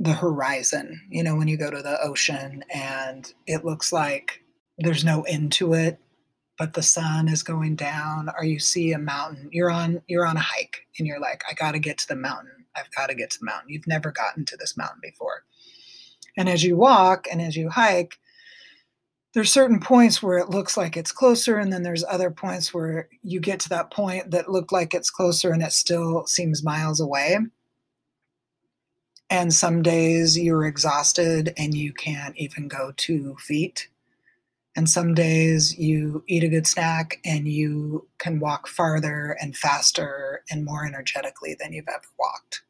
[0.00, 4.42] the horizon you know when you go to the ocean and it looks like
[4.78, 5.98] there's no end to it
[6.58, 10.36] but the sun is going down or you see a mountain you're on you're on
[10.36, 12.50] a hike and you're like i got to get to the mountain.
[12.76, 13.68] I've got to get to the mountain.
[13.68, 15.42] You've never gotten to this mountain before
[16.40, 18.18] and as you walk and as you hike,
[19.34, 23.10] there's certain points where it looks like it's closer, and then there's other points where
[23.22, 26.98] you get to that point that look like it's closer and it still seems miles
[26.98, 27.36] away.
[29.28, 33.88] And some days you're exhausted and you can't even go two feet.
[34.74, 40.42] And some days you eat a good snack and you can walk farther and faster
[40.50, 42.62] and more energetically than you've ever walked.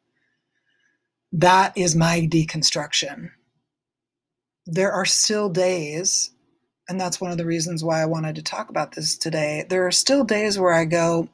[1.32, 3.30] That is my deconstruction
[4.70, 6.30] there are still days,
[6.88, 9.66] and that's one of the reasons why I wanted to talk about this today.
[9.68, 11.28] There are still days where I go,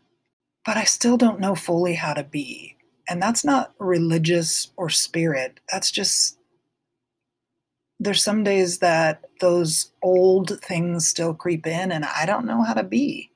[0.64, 2.76] but I still don't know fully how to be.
[3.08, 5.60] And that's not religious or spirit.
[5.70, 6.38] That's just,
[8.00, 12.74] there's some days that those old things still creep in and I don't know how
[12.74, 13.30] to be.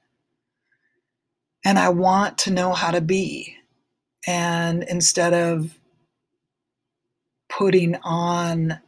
[1.65, 3.55] And I want to know how to be.
[4.27, 5.79] And instead of
[7.49, 8.81] putting on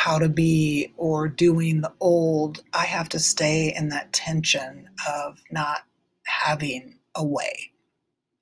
[0.00, 5.42] how to be or doing the old, I have to stay in that tension of
[5.50, 5.80] not
[6.24, 7.72] having a way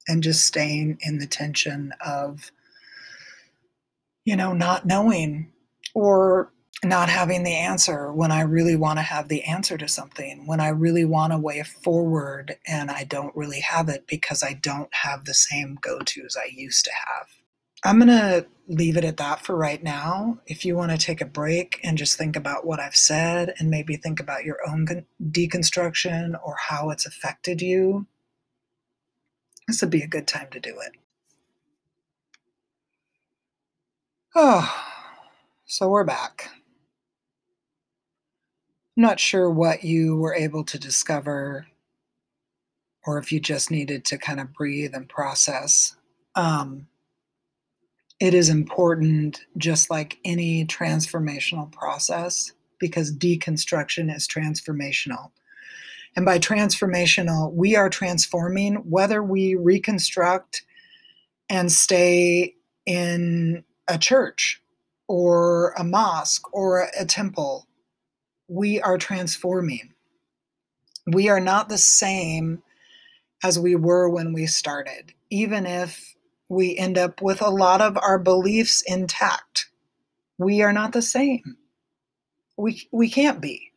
[0.06, 2.52] and just staying in the tension of,
[4.24, 5.50] you know, not knowing
[5.94, 6.52] or
[6.84, 10.60] not having the answer when I really want to have the answer to something, when
[10.60, 14.94] I really want a way forward and I don't really have it because I don't
[14.94, 17.26] have the same go tos I used to have.
[17.84, 20.38] I'm going to leave it at that for right now.
[20.46, 23.70] If you want to take a break and just think about what I've said and
[23.70, 24.86] maybe think about your own
[25.22, 28.06] deconstruction or how it's affected you,
[29.66, 30.92] this would be a good time to do it.
[34.34, 34.72] Oh,
[35.64, 36.50] so we're back.
[38.96, 41.66] I'm not sure what you were able to discover
[43.06, 45.96] or if you just needed to kind of breathe and process.
[46.34, 46.88] Um,
[48.20, 55.30] it is important, just like any transformational process, because deconstruction is transformational.
[56.16, 60.64] And by transformational, we are transforming whether we reconstruct
[61.48, 62.54] and stay
[62.86, 64.60] in a church
[65.06, 67.68] or a mosque or a temple.
[68.48, 69.94] We are transforming.
[71.06, 72.62] We are not the same
[73.42, 76.16] as we were when we started, even if
[76.48, 79.68] we end up with a lot of our beliefs intact.
[80.38, 81.56] We are not the same.
[82.56, 83.72] We, we can't be.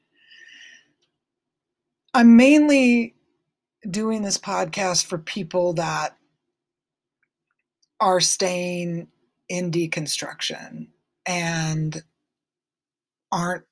[2.13, 3.15] I'm mainly
[3.89, 6.15] doing this podcast for people that
[7.99, 9.07] are staying
[9.49, 10.88] in deconstruction
[11.26, 12.03] and
[13.32, 13.63] aren't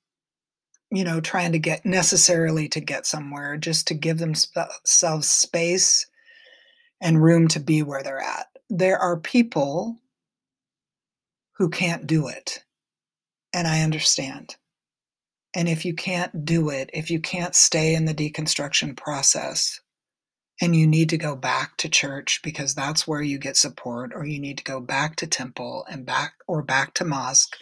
[0.90, 6.06] you know trying to get necessarily to get somewhere just to give themselves space
[7.00, 9.98] and room to be where they're at there are people
[11.58, 12.64] who can't do it.
[13.52, 14.56] And I understand.
[15.54, 19.80] And if you can't do it, if you can't stay in the deconstruction process,
[20.62, 24.26] and you need to go back to church because that's where you get support, or
[24.26, 27.56] you need to go back to temple and back or back to mosque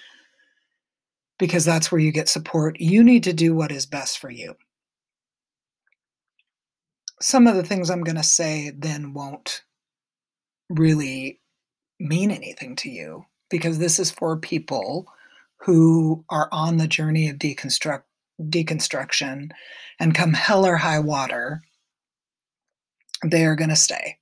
[1.39, 4.57] because that's where you get support, you need to do what is best for you.
[7.21, 9.63] Some of the things I'm going to say then won't
[10.69, 11.41] really
[12.01, 15.07] mean anything to you because this is for people
[15.63, 18.03] who are on the journey of deconstruct
[18.41, 19.51] deconstruction
[19.99, 21.61] and come hell or high water
[23.25, 24.19] they are going to stay.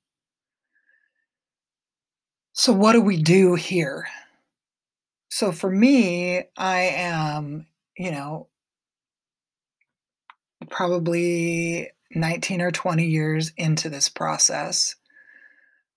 [2.55, 4.07] So what do we do here?
[5.37, 7.67] So for me i am
[7.99, 8.49] you know
[10.71, 14.95] probably 19 or 20 years into this process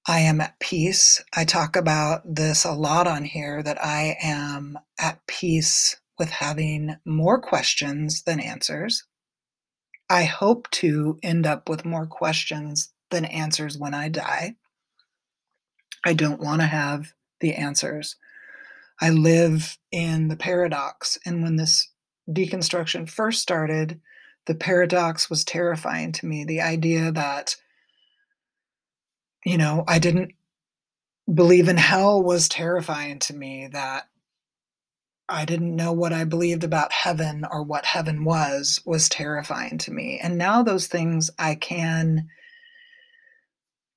[0.09, 1.23] I am at peace.
[1.35, 6.95] I talk about this a lot on here that I am at peace with having
[7.05, 9.05] more questions than answers.
[10.09, 14.55] I hope to end up with more questions than answers when I die.
[16.03, 18.15] I don't want to have the answers.
[18.99, 21.19] I live in the paradox.
[21.23, 21.87] And when this
[22.27, 24.01] deconstruction first started,
[24.47, 26.45] the paradox was terrifying to me.
[26.45, 27.57] The idea that
[29.45, 30.33] you know, I didn't
[31.33, 34.07] believe in hell was terrifying to me that
[35.27, 39.91] I didn't know what I believed about heaven or what heaven was was terrifying to
[39.91, 40.19] me.
[40.21, 42.27] And now those things I can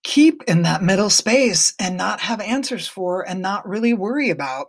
[0.04, 4.66] keep in that middle space and not have answers for and not really worry about.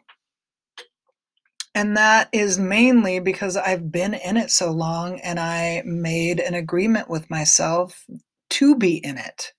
[1.76, 6.54] And that is mainly because I've been in it so long and I made an
[6.54, 8.06] agreement with myself
[8.52, 9.54] to be in it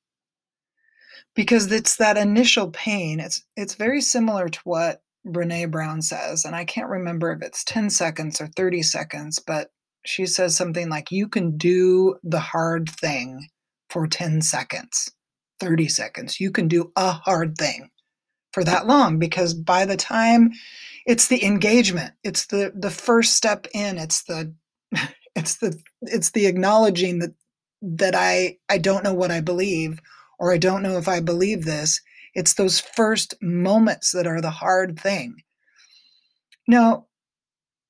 [1.35, 3.21] because it's that initial pain.
[3.21, 7.65] It's it's very similar to what Brene Brown says, and I can't remember if it's
[7.65, 9.71] 10 seconds or 30 seconds, but
[10.05, 13.49] she says something like you can do the hard thing
[13.89, 15.11] for 10 seconds,
[15.61, 16.41] 30 seconds.
[16.41, 17.91] You can do a hard thing
[18.53, 20.51] for that long because by the time
[21.07, 24.55] it's the engagement, it's the the first step in, it's the
[25.35, 27.35] it's the it's the acknowledging that
[27.83, 30.01] that I I don't know what I believe
[30.39, 32.01] or I don't know if I believe this.
[32.35, 35.37] It's those first moments that are the hard thing.
[36.67, 37.07] Now,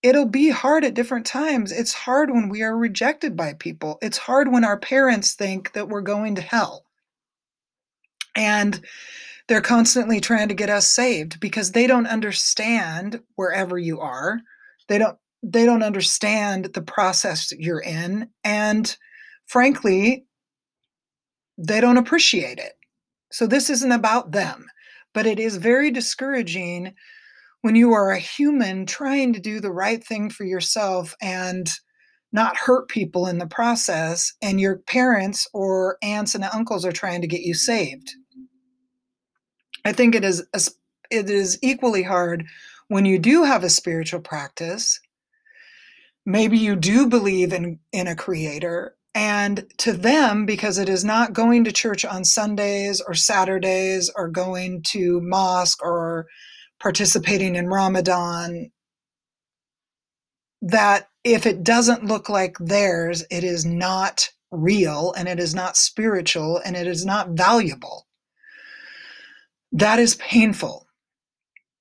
[0.02, 1.72] it'll be hard at different times.
[1.72, 3.98] It's hard when we are rejected by people.
[4.02, 6.84] It's hard when our parents think that we're going to hell.
[8.36, 8.80] And
[9.48, 14.40] they're constantly trying to get us saved because they don't understand wherever you are.
[14.88, 18.96] They don't they don't understand the process you're in and
[19.46, 20.24] frankly
[21.58, 22.74] they don't appreciate it.
[23.30, 24.66] So this isn't about them,
[25.12, 26.94] but it is very discouraging
[27.62, 31.70] when you are a human trying to do the right thing for yourself and
[32.32, 37.20] not hurt people in the process, and your parents or aunts and uncles are trying
[37.20, 38.10] to get you saved.
[39.84, 40.44] I think it is
[41.10, 42.44] it is equally hard
[42.88, 44.98] when you do have a spiritual practice.
[46.26, 51.32] Maybe you do believe in in a creator and to them because it is not
[51.32, 56.26] going to church on Sundays or Saturdays or going to mosque or
[56.80, 58.70] participating in Ramadan,
[60.60, 65.76] that if it doesn't look like theirs, it is not real and it is not
[65.76, 68.06] spiritual and it is not valuable.
[69.72, 70.86] That is painful.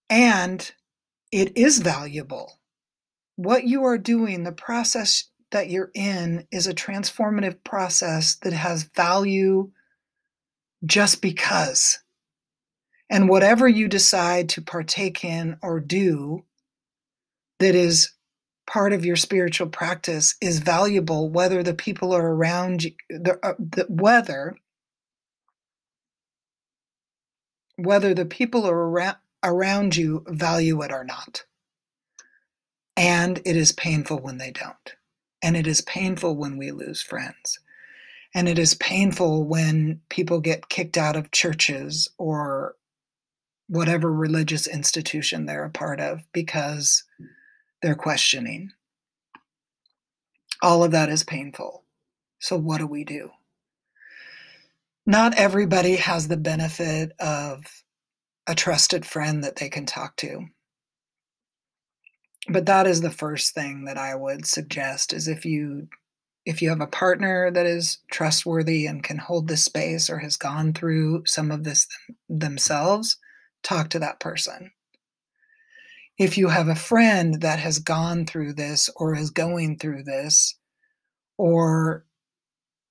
[0.10, 0.72] And
[1.32, 2.60] it is valuable.
[3.36, 8.84] What you are doing, the process that you're in, is a transformative process that has
[8.84, 9.72] value
[10.86, 12.00] just because.
[13.10, 16.46] And whatever you decide to partake in or do
[17.60, 18.12] that is
[18.66, 22.92] part of your spiritual practice is valuable, whether the people are around you,
[23.44, 24.56] uh, the, whether
[27.76, 31.44] whether the people are around, around you value it or not.
[32.96, 34.96] And it is painful when they don't.
[35.44, 37.60] And it is painful when we lose friends.
[38.34, 42.76] And it is painful when people get kicked out of churches or
[43.68, 47.04] whatever religious institution they're a part of because
[47.82, 48.72] they're questioning.
[50.62, 51.84] All of that is painful.
[52.40, 53.30] So, what do we do?
[55.06, 57.66] Not everybody has the benefit of
[58.48, 60.48] a trusted friend that they can talk to.
[62.50, 65.88] But that is the first thing that I would suggest is if you
[66.46, 70.36] if you have a partner that is trustworthy and can hold this space or has
[70.36, 71.88] gone through some of this
[72.28, 73.18] themselves,
[73.64, 74.72] talk to that person.
[76.18, 80.56] If you have a friend that has gone through this or is going through this
[81.38, 82.06] or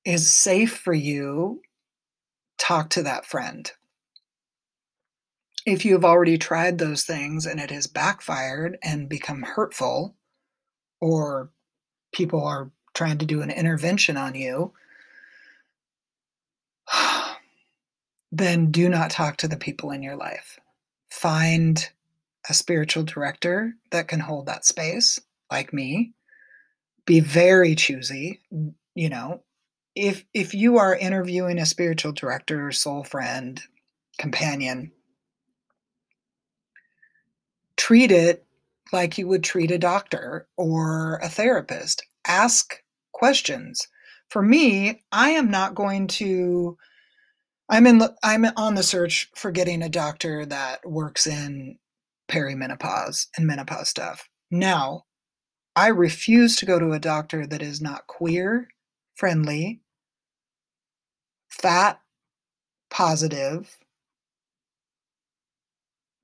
[0.05, 1.61] is safe for you,
[2.59, 3.71] talk to that friend.
[5.65, 10.17] If you have already tried those things and it has backfired and become hurtful,
[11.01, 11.51] or
[12.13, 14.73] people are trying to do an intervention on you,
[18.33, 20.59] then do not talk to the people in your life
[21.13, 21.91] find
[22.49, 26.13] a spiritual director that can hold that space, like me.
[27.07, 28.41] Be very choosy,
[28.95, 29.43] you know.
[29.95, 33.61] If if you are interviewing a spiritual director, soul friend,
[34.19, 34.91] companion,
[37.93, 38.47] treat it
[38.90, 42.03] like you would treat a doctor or a therapist.
[42.26, 42.82] Ask
[43.12, 43.86] questions.
[44.30, 46.78] For me, I am not going to
[47.68, 51.76] I'm in I'm on the search for getting a doctor that works in
[52.30, 54.26] perimenopause and menopause stuff.
[54.51, 55.05] Now,
[55.76, 58.68] I refuse to go to a doctor that is not queer
[59.16, 59.82] friendly,
[61.51, 62.01] fat
[62.88, 63.76] positive,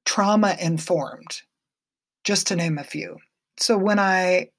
[0.06, 1.42] trauma informed,
[2.24, 3.16] just to name a few.
[3.58, 4.50] So when I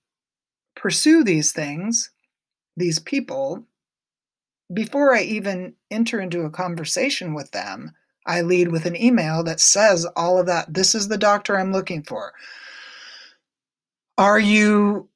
[0.76, 2.12] pursue these things,
[2.78, 3.66] these people,
[4.74, 7.92] before I even enter into a conversation with them,
[8.26, 10.74] I lead with an email that says all of that.
[10.74, 12.34] This is the doctor I'm looking for.
[14.18, 15.10] Are you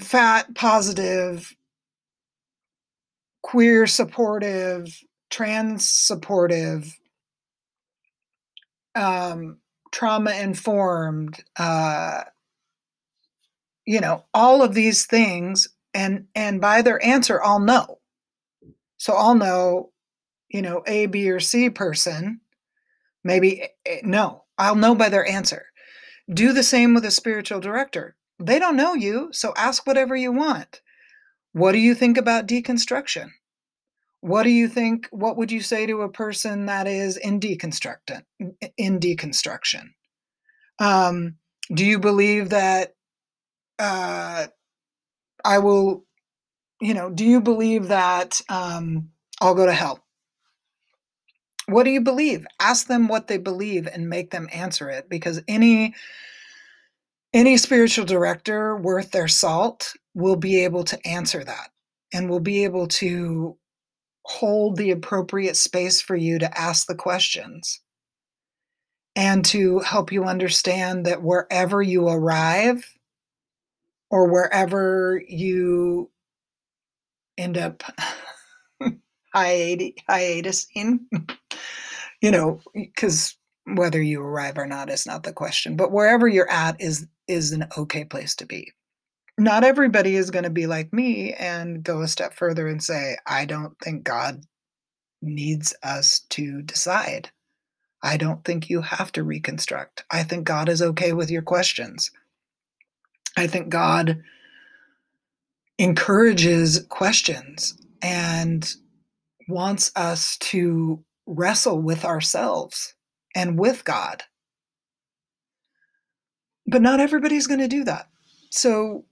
[0.00, 1.54] fat positive,
[3.42, 4.86] queer supportive,
[5.30, 6.96] trans supportive,
[8.94, 9.58] um,
[9.92, 12.22] trauma informed, uh,
[13.84, 17.98] you know, all of these things, and and by their answer, I'll know.
[18.98, 19.90] So I'll know,
[20.48, 22.40] you know, A, B, or C person.
[23.24, 25.66] Maybe eh, eh, no, I'll know by their answer.
[26.32, 28.16] Do the same with a spiritual director.
[28.38, 30.80] They don't know you, so ask whatever you want.
[31.52, 33.30] What do you think about deconstruction?
[34.20, 35.08] What do you think?
[35.10, 38.22] What would you say to a person that is in deconstruction?
[38.76, 39.90] In deconstruction,
[40.78, 41.36] um,
[41.72, 42.94] do you believe that
[43.78, 44.46] uh,
[45.44, 46.06] I will
[46.80, 49.10] you know, do you believe that um,
[49.40, 50.04] I'll go to hell?
[51.66, 52.46] What do you believe?
[52.60, 55.94] Ask them what they believe and make them answer it because any
[57.34, 61.70] any spiritual director worth their salt will be able to answer that
[62.12, 63.58] and will be able to
[64.28, 67.80] hold the appropriate space for you to ask the questions
[69.14, 72.84] and to help you understand that wherever you arrive
[74.10, 76.10] or wherever you
[77.38, 77.84] end up
[79.34, 80.98] hiatusing,
[82.20, 86.50] you know, because whether you arrive or not is not the question, but wherever you're
[86.50, 88.72] at is is an okay place to be.
[89.38, 93.16] Not everybody is going to be like me and go a step further and say,
[93.26, 94.44] I don't think God
[95.20, 97.30] needs us to decide.
[98.02, 100.04] I don't think you have to reconstruct.
[100.10, 102.10] I think God is okay with your questions.
[103.36, 104.22] I think God
[105.78, 108.72] encourages questions and
[109.48, 112.94] wants us to wrestle with ourselves
[113.34, 114.22] and with God.
[116.66, 118.08] But not everybody's going to do that.
[118.50, 119.04] So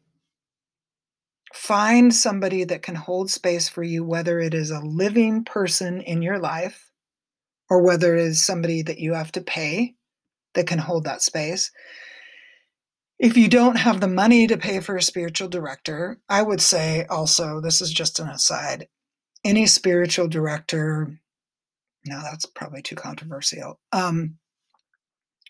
[1.55, 6.21] find somebody that can hold space for you, whether it is a living person in
[6.21, 6.91] your life
[7.71, 9.95] or whether it is somebody that you have to pay
[10.55, 11.71] that can hold that space.
[13.21, 17.07] If you don't have the money to pay for a spiritual director, I would say
[17.09, 18.89] also, this is just an aside,
[19.45, 21.17] any spiritual director,
[22.05, 23.79] no, that's probably too controversial.
[23.93, 24.39] Um,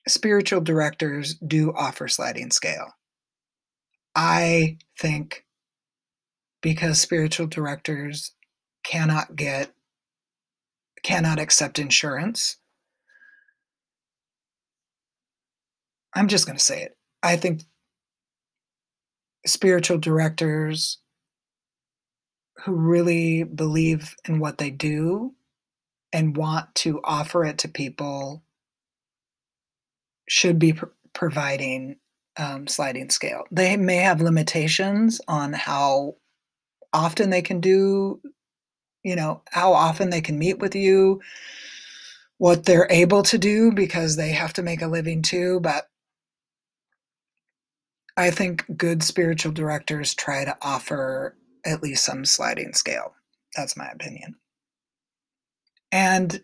[0.06, 2.92] spiritual directors do offer sliding scale.
[4.14, 5.43] I think
[6.64, 8.32] because spiritual directors
[8.84, 9.70] cannot get
[11.02, 12.56] cannot accept insurance.
[16.14, 16.96] I'm just going to say it.
[17.22, 17.64] I think
[19.46, 21.00] spiritual directors
[22.64, 25.34] who really believe in what they do
[26.14, 28.42] and want to offer it to people
[30.26, 31.96] should be pr- providing
[32.38, 33.44] um, sliding scale.
[33.50, 36.16] They may have limitations on how
[36.94, 38.20] often they can do,
[39.02, 41.20] you know, how often they can meet with you,
[42.38, 45.60] what they're able to do because they have to make a living too.
[45.60, 45.88] But
[48.16, 51.36] I think good spiritual directors try to offer
[51.66, 53.14] at least some sliding scale.
[53.56, 54.36] That's my opinion.
[55.92, 56.42] And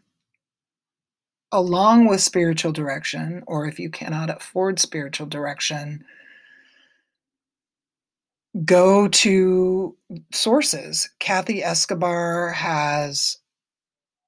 [1.53, 6.05] along with spiritual direction, or if you cannot afford spiritual direction,
[8.64, 9.96] go to
[10.32, 11.09] sources.
[11.18, 13.38] Kathy Escobar has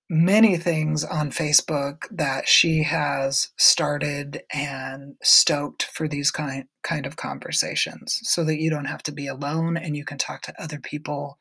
[0.08, 7.16] many things on Facebook that she has started and stoked for these kind kind of
[7.16, 10.78] conversations so that you don't have to be alone and you can talk to other
[10.78, 11.38] people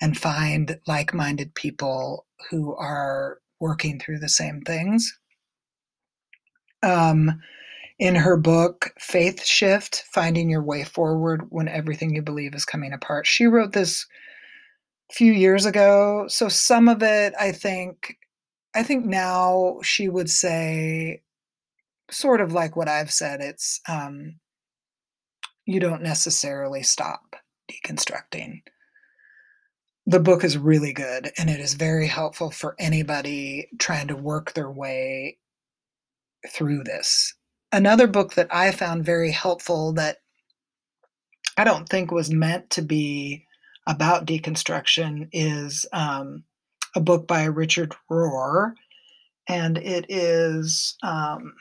[0.00, 5.16] and find like-minded people who are working through the same things.
[6.82, 7.40] Um,
[8.02, 12.92] in her book, Faith Shift Finding Your Way Forward When Everything You Believe is Coming
[12.92, 14.08] Apart, she wrote this
[15.08, 16.24] a few years ago.
[16.26, 18.16] So some of it, I think,
[18.74, 21.22] I think now she would say,
[22.10, 24.40] sort of like what I've said, it's um,
[25.64, 27.36] you don't necessarily stop
[27.70, 28.62] deconstructing
[30.04, 34.52] the book is really good and it is very helpful for anybody trying to work
[34.52, 35.38] their way
[36.48, 37.34] through this.
[37.72, 40.18] Another book that I found very helpful that
[41.56, 43.46] I don't think was meant to be
[43.86, 46.44] about deconstruction is um,
[46.94, 48.74] a book by Richard Rohr,
[49.48, 51.54] and it is um,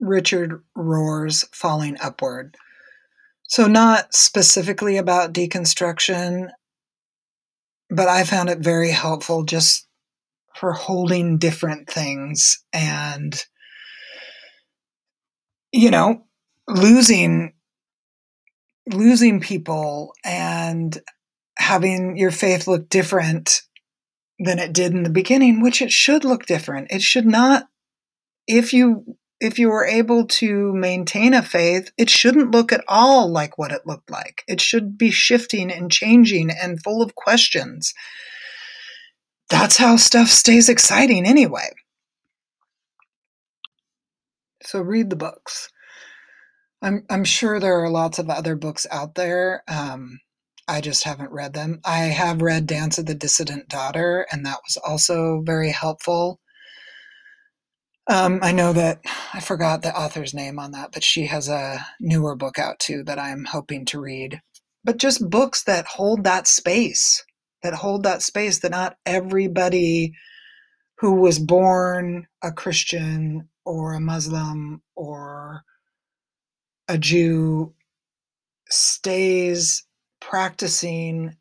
[0.00, 2.56] Richard Rohr's Falling Upward.
[3.44, 6.50] So, not specifically about deconstruction,
[7.88, 9.86] but I found it very helpful just
[10.56, 13.44] for holding different things and,
[15.72, 16.26] you know,
[16.68, 17.54] losing
[18.92, 21.00] losing people and
[21.56, 23.62] having your faith look different
[24.40, 27.68] than it did in the beginning which it should look different it should not
[28.48, 33.28] if you if you were able to maintain a faith, it shouldn't look at all
[33.28, 34.44] like what it looked like.
[34.46, 37.92] It should be shifting and changing and full of questions.
[39.52, 41.70] That's how stuff stays exciting anyway.
[44.64, 45.70] So read the books.
[46.82, 49.62] I'm I'm sure there are lots of other books out there.
[49.68, 50.20] Um,
[50.68, 51.80] I just haven't read them.
[51.84, 56.40] I have read Dance of the Dissident Daughter, and that was also very helpful.
[58.08, 59.00] Um, I know that
[59.34, 63.04] I forgot the author's name on that, but she has a newer book out too
[63.04, 64.40] that I'm hoping to read.
[64.84, 67.24] But just books that hold that space,
[67.62, 70.14] that hold that space that not everybody
[70.98, 75.62] who was born a Christian or a Muslim or
[76.88, 77.74] a Jew
[78.68, 79.84] stays
[80.20, 81.36] practicing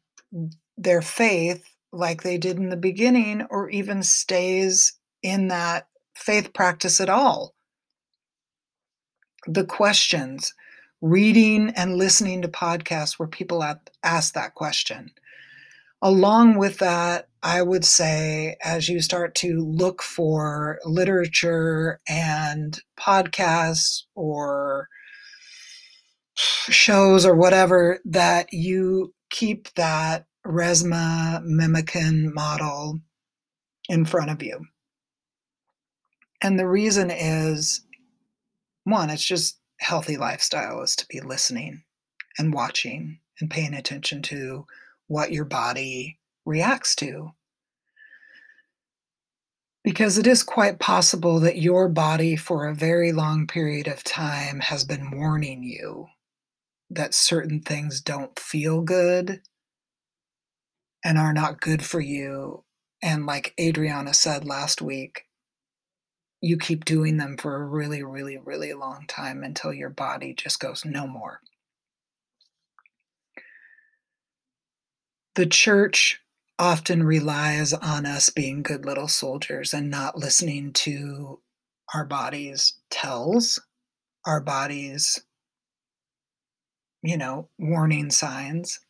[0.78, 7.02] their faith like they did in the beginning, or even stays in that faith practice
[7.02, 7.54] at all.
[9.46, 10.54] The questions,
[11.02, 13.64] reading and listening to podcasts where people
[14.04, 15.12] ask that question.
[16.02, 24.04] Along with that, I would say as you start to look for literature and podcasts
[24.16, 24.88] or
[26.36, 33.00] shows or whatever, that you keep that Resmaa Menakem model
[33.90, 34.66] in front of you.
[36.42, 37.86] And the reason is
[38.84, 41.84] one, it's just healthy lifestyle is to be listening
[42.38, 44.66] and watching and paying attention to
[45.12, 47.32] what your body reacts to.
[49.84, 54.62] Because it is quite possible that your body, for a very long period of time,
[54.62, 56.08] has been warning you
[56.90, 59.42] that certain things don't feel good
[61.04, 62.64] and are not good for you.
[63.04, 65.26] And like Adriana said last week,
[66.40, 70.62] you keep doing them for a really, really, really long time until your body just
[70.62, 71.42] goes, no more.
[75.42, 76.22] The church
[76.60, 81.42] often relies on us being good little soldiers and not listening to
[81.96, 83.60] our bodies' tells,
[84.24, 85.20] our bodies'
[87.02, 88.82] you know, warning signs.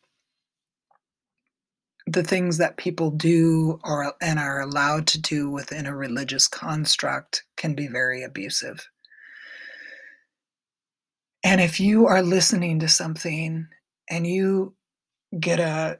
[2.06, 7.44] The things that people do or and are allowed to do within a religious construct
[7.56, 8.86] can be very abusive.
[11.42, 13.68] And if you are listening to something
[14.10, 14.74] and you
[15.40, 15.98] get a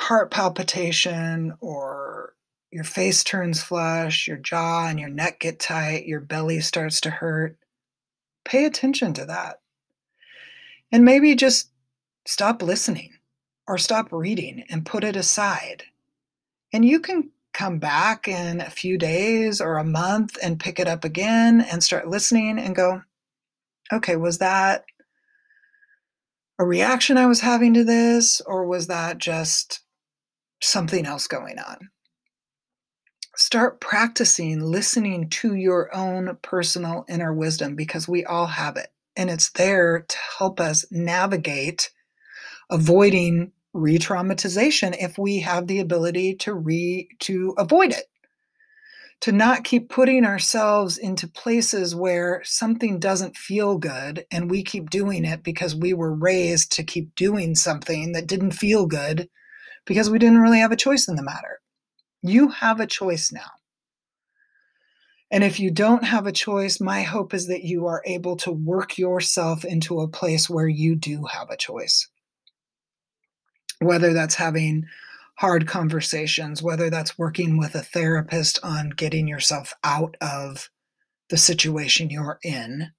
[0.00, 2.34] heart palpitation or
[2.70, 7.10] your face turns flush, your jaw and your neck get tight, your belly starts to
[7.10, 7.58] hurt,
[8.44, 9.60] pay attention to that.
[10.90, 11.70] And maybe just
[12.26, 13.12] stop listening
[13.68, 15.84] or stop reading and put it aside.
[16.72, 20.88] And you can come back in a few days or a month and pick it
[20.88, 23.02] up again and start listening and go,
[23.92, 24.84] okay, was that
[26.58, 29.80] a reaction I was having to this, or was that just
[30.60, 31.90] something else going on?
[33.36, 39.30] Start practicing listening to your own personal inner wisdom because we all have it and
[39.30, 41.90] it's there to help us navigate
[42.70, 48.04] avoiding re-traumatization if we have the ability to re to avoid it
[49.20, 54.88] to not keep putting ourselves into places where something doesn't feel good and we keep
[54.88, 59.28] doing it because we were raised to keep doing something that didn't feel good
[59.90, 61.58] because we didn't really have a choice in the matter.
[62.22, 63.50] You have a choice now.
[65.32, 68.52] And if you don't have a choice, my hope is that you are able to
[68.52, 72.08] work yourself into a place where you do have a choice.
[73.80, 74.84] Whether that's having
[75.38, 80.70] hard conversations, whether that's working with a therapist on getting yourself out of
[81.30, 82.92] the situation you're in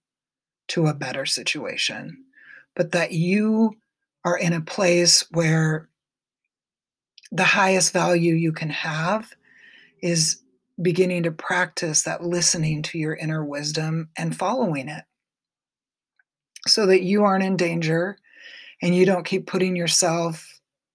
[0.67, 2.17] to a better situation,
[2.75, 3.77] but that you
[4.25, 5.87] are in a place where
[7.31, 9.33] the highest value you can have
[10.01, 10.41] is
[10.81, 15.03] beginning to practice that listening to your inner wisdom and following it
[16.67, 18.17] so that you aren't in danger
[18.81, 20.47] and you don't keep putting yourself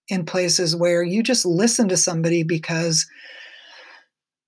[0.09, 3.07] in places where you just listen to somebody because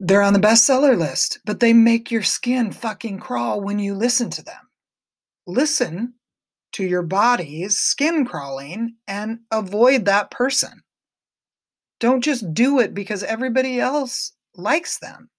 [0.01, 4.31] they're on the bestseller list, but they make your skin fucking crawl when you listen
[4.31, 4.71] to them.
[5.47, 6.15] Listen
[6.73, 10.83] to your body's skin crawling and avoid that person.
[12.01, 15.31] Don't just do it because everybody else likes them.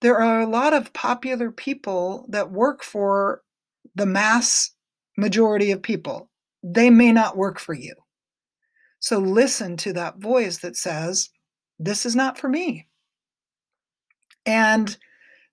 [0.00, 3.42] There are a lot of popular people that work for
[3.94, 4.70] the mass
[5.18, 6.30] majority of people.
[6.62, 7.94] They may not work for you.
[9.00, 11.30] So listen to that voice that says,
[11.78, 12.86] This is not for me.
[14.46, 14.96] And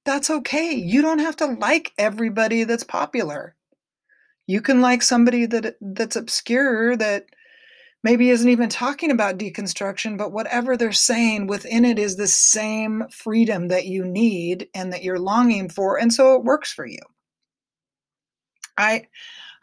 [0.06, 0.72] that's okay.
[0.74, 3.56] You don't have to like everybody that's popular.
[4.48, 7.26] You can like somebody that that's obscure that
[8.04, 13.06] maybe isn't even talking about deconstruction, but whatever they're saying within it is the same
[13.12, 16.00] freedom that you need and that you're longing for.
[16.00, 17.00] And so it works for you.
[18.78, 19.08] I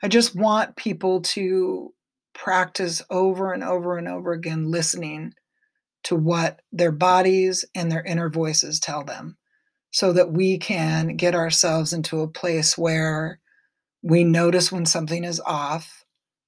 [0.02, 1.94] I just want people to
[2.34, 5.32] practice over and over and over again listening
[6.02, 9.36] to what their bodies and their inner voices tell them
[9.92, 13.38] so that we can get ourselves into a place where
[14.02, 16.03] we notice when something is off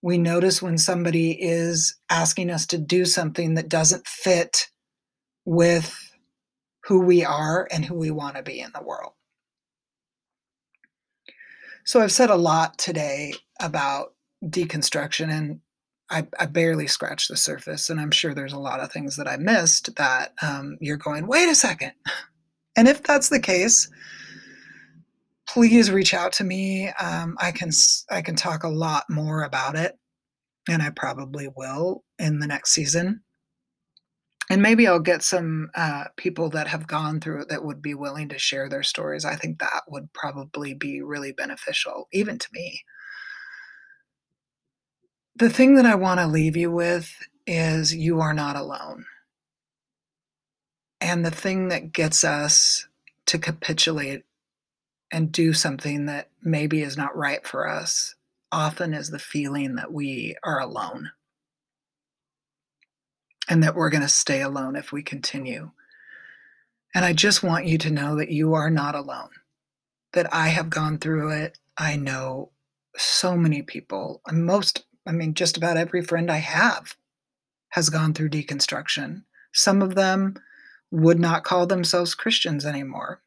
[0.06, 4.68] we notice when somebody is asking us to do something that doesn't fit
[5.44, 5.98] with
[6.84, 9.14] who we are and who we want to be in the world.
[11.84, 15.58] So I've said a lot today about deconstruction and
[16.08, 19.26] I, I, barely scratched the surface, and I'm sure there's a lot of things that
[19.26, 21.92] I missed that um, you're going, wait a second.
[22.78, 23.88] And if that's the case,
[25.48, 26.88] please reach out to me.
[27.00, 27.70] Um, I can
[28.10, 29.98] I can talk a lot more about it,
[30.68, 33.22] and I probably will in the next season.
[34.48, 37.94] And maybe I'll get some uh, people that have gone through it that would be
[37.94, 39.24] willing to share their stories.
[39.24, 42.82] I think that would probably be really beneficial, even to me.
[45.34, 47.12] The thing that I want to leave you with
[47.46, 49.04] is you are not alone.
[51.00, 52.86] And the thing that gets us
[53.26, 54.25] to capitulate
[55.12, 58.14] and do something that maybe is not right for us
[58.52, 61.10] often is the feeling that we are alone
[63.48, 65.70] and that we're going to stay alone if we continue.
[66.94, 69.30] And I just want you to know that you are not alone,
[70.12, 71.58] that I have gone through it.
[71.76, 72.50] I know
[72.96, 76.96] so many people, most I mean, just about every friend I have
[77.70, 79.22] has gone through deconstruction.
[79.52, 80.34] Some of them
[80.90, 83.22] would not call themselves Christians anymore.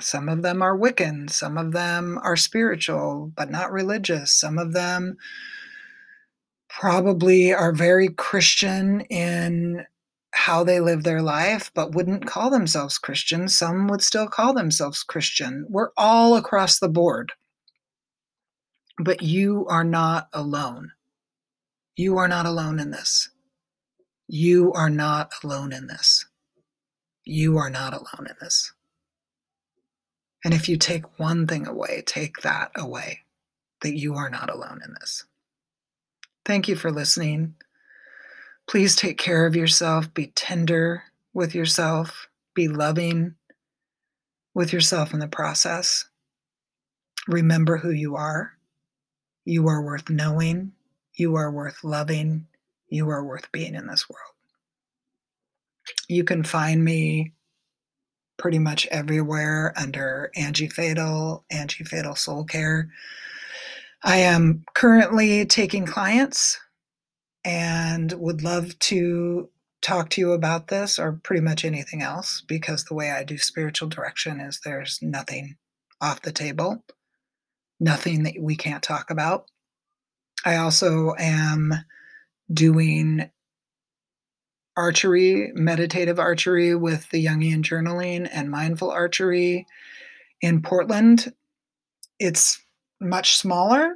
[0.00, 1.30] Some of them are Wiccan.
[1.30, 4.32] Some of them are spiritual, but not religious.
[4.32, 5.16] Some of them
[6.68, 9.86] probably are very Christian in
[10.32, 13.48] how they live their life, but wouldn't call themselves Christian.
[13.48, 15.64] Some would still call themselves Christian.
[15.68, 17.32] We're all across the board.
[18.98, 20.92] But you are not alone.
[21.96, 23.30] You are not alone in this.
[24.26, 26.26] You are not alone in this.
[27.24, 28.72] You are not alone in this.
[30.44, 33.20] And if you take one thing away, take that away
[33.80, 35.24] that you are not alone in this.
[36.44, 37.54] Thank you for listening.
[38.66, 40.12] Please take care of yourself.
[40.12, 42.28] Be tender with yourself.
[42.54, 43.34] Be loving
[44.54, 46.06] with yourself in the process.
[47.26, 48.52] Remember who you are.
[49.44, 50.72] You are worth knowing.
[51.14, 52.46] You are worth loving.
[52.88, 54.34] You are worth being in this world.
[56.08, 57.32] You can find me
[58.36, 62.90] pretty much everywhere under Angie Fatal, Angie Fatal Soul Care.
[64.02, 66.58] I am currently taking clients
[67.44, 69.48] and would love to
[69.82, 73.36] talk to you about this or pretty much anything else because the way I do
[73.38, 75.56] spiritual direction is there's nothing
[76.00, 76.82] off the table,
[77.80, 79.46] nothing that we can't talk about.
[80.44, 81.74] I also am
[82.52, 83.30] doing
[84.76, 89.66] archery, meditative archery with the Jungian journaling and mindful archery
[90.40, 91.32] in Portland.
[92.18, 92.60] It's
[93.00, 93.94] much smaller.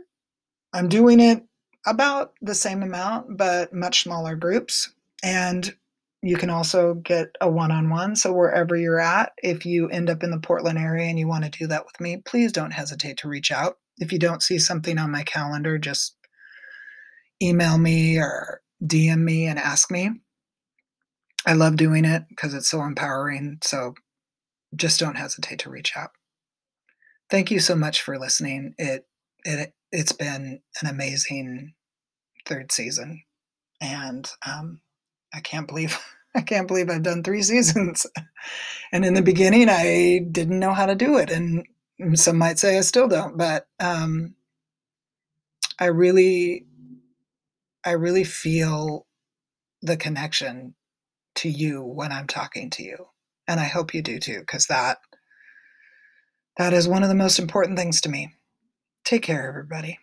[0.72, 1.44] I'm doing it
[1.86, 4.92] about the same amount, but much smaller groups.
[5.22, 5.74] And
[6.22, 8.16] you can also get a one on one.
[8.16, 11.44] So, wherever you're at, if you end up in the Portland area and you want
[11.44, 13.78] to do that with me, please don't hesitate to reach out.
[13.98, 16.16] If you don't see something on my calendar, just
[17.42, 20.10] email me or DM me and ask me.
[21.48, 23.58] I love doing it because it's so empowering.
[23.62, 23.94] So
[24.76, 26.10] just don't hesitate to reach out.
[27.30, 28.74] Thank you so much for listening.
[28.76, 29.06] It
[29.46, 31.72] it it's been an amazing
[32.44, 33.22] third season,
[33.80, 34.82] and um,
[35.32, 35.98] I can't believe
[36.36, 38.06] I can't believe I've done three seasons.
[38.92, 41.66] and in the beginning, I didn't know how to do it, and
[42.12, 43.38] some might say I still don't.
[43.38, 44.34] But um,
[45.80, 46.66] I really
[47.86, 49.06] I really feel
[49.80, 50.74] the connection
[51.38, 53.08] to you when I'm talking to you.
[53.48, 54.98] And I hope you do too, because that
[56.58, 58.34] that is one of the most important things to me.
[59.04, 59.98] Take care, everybody.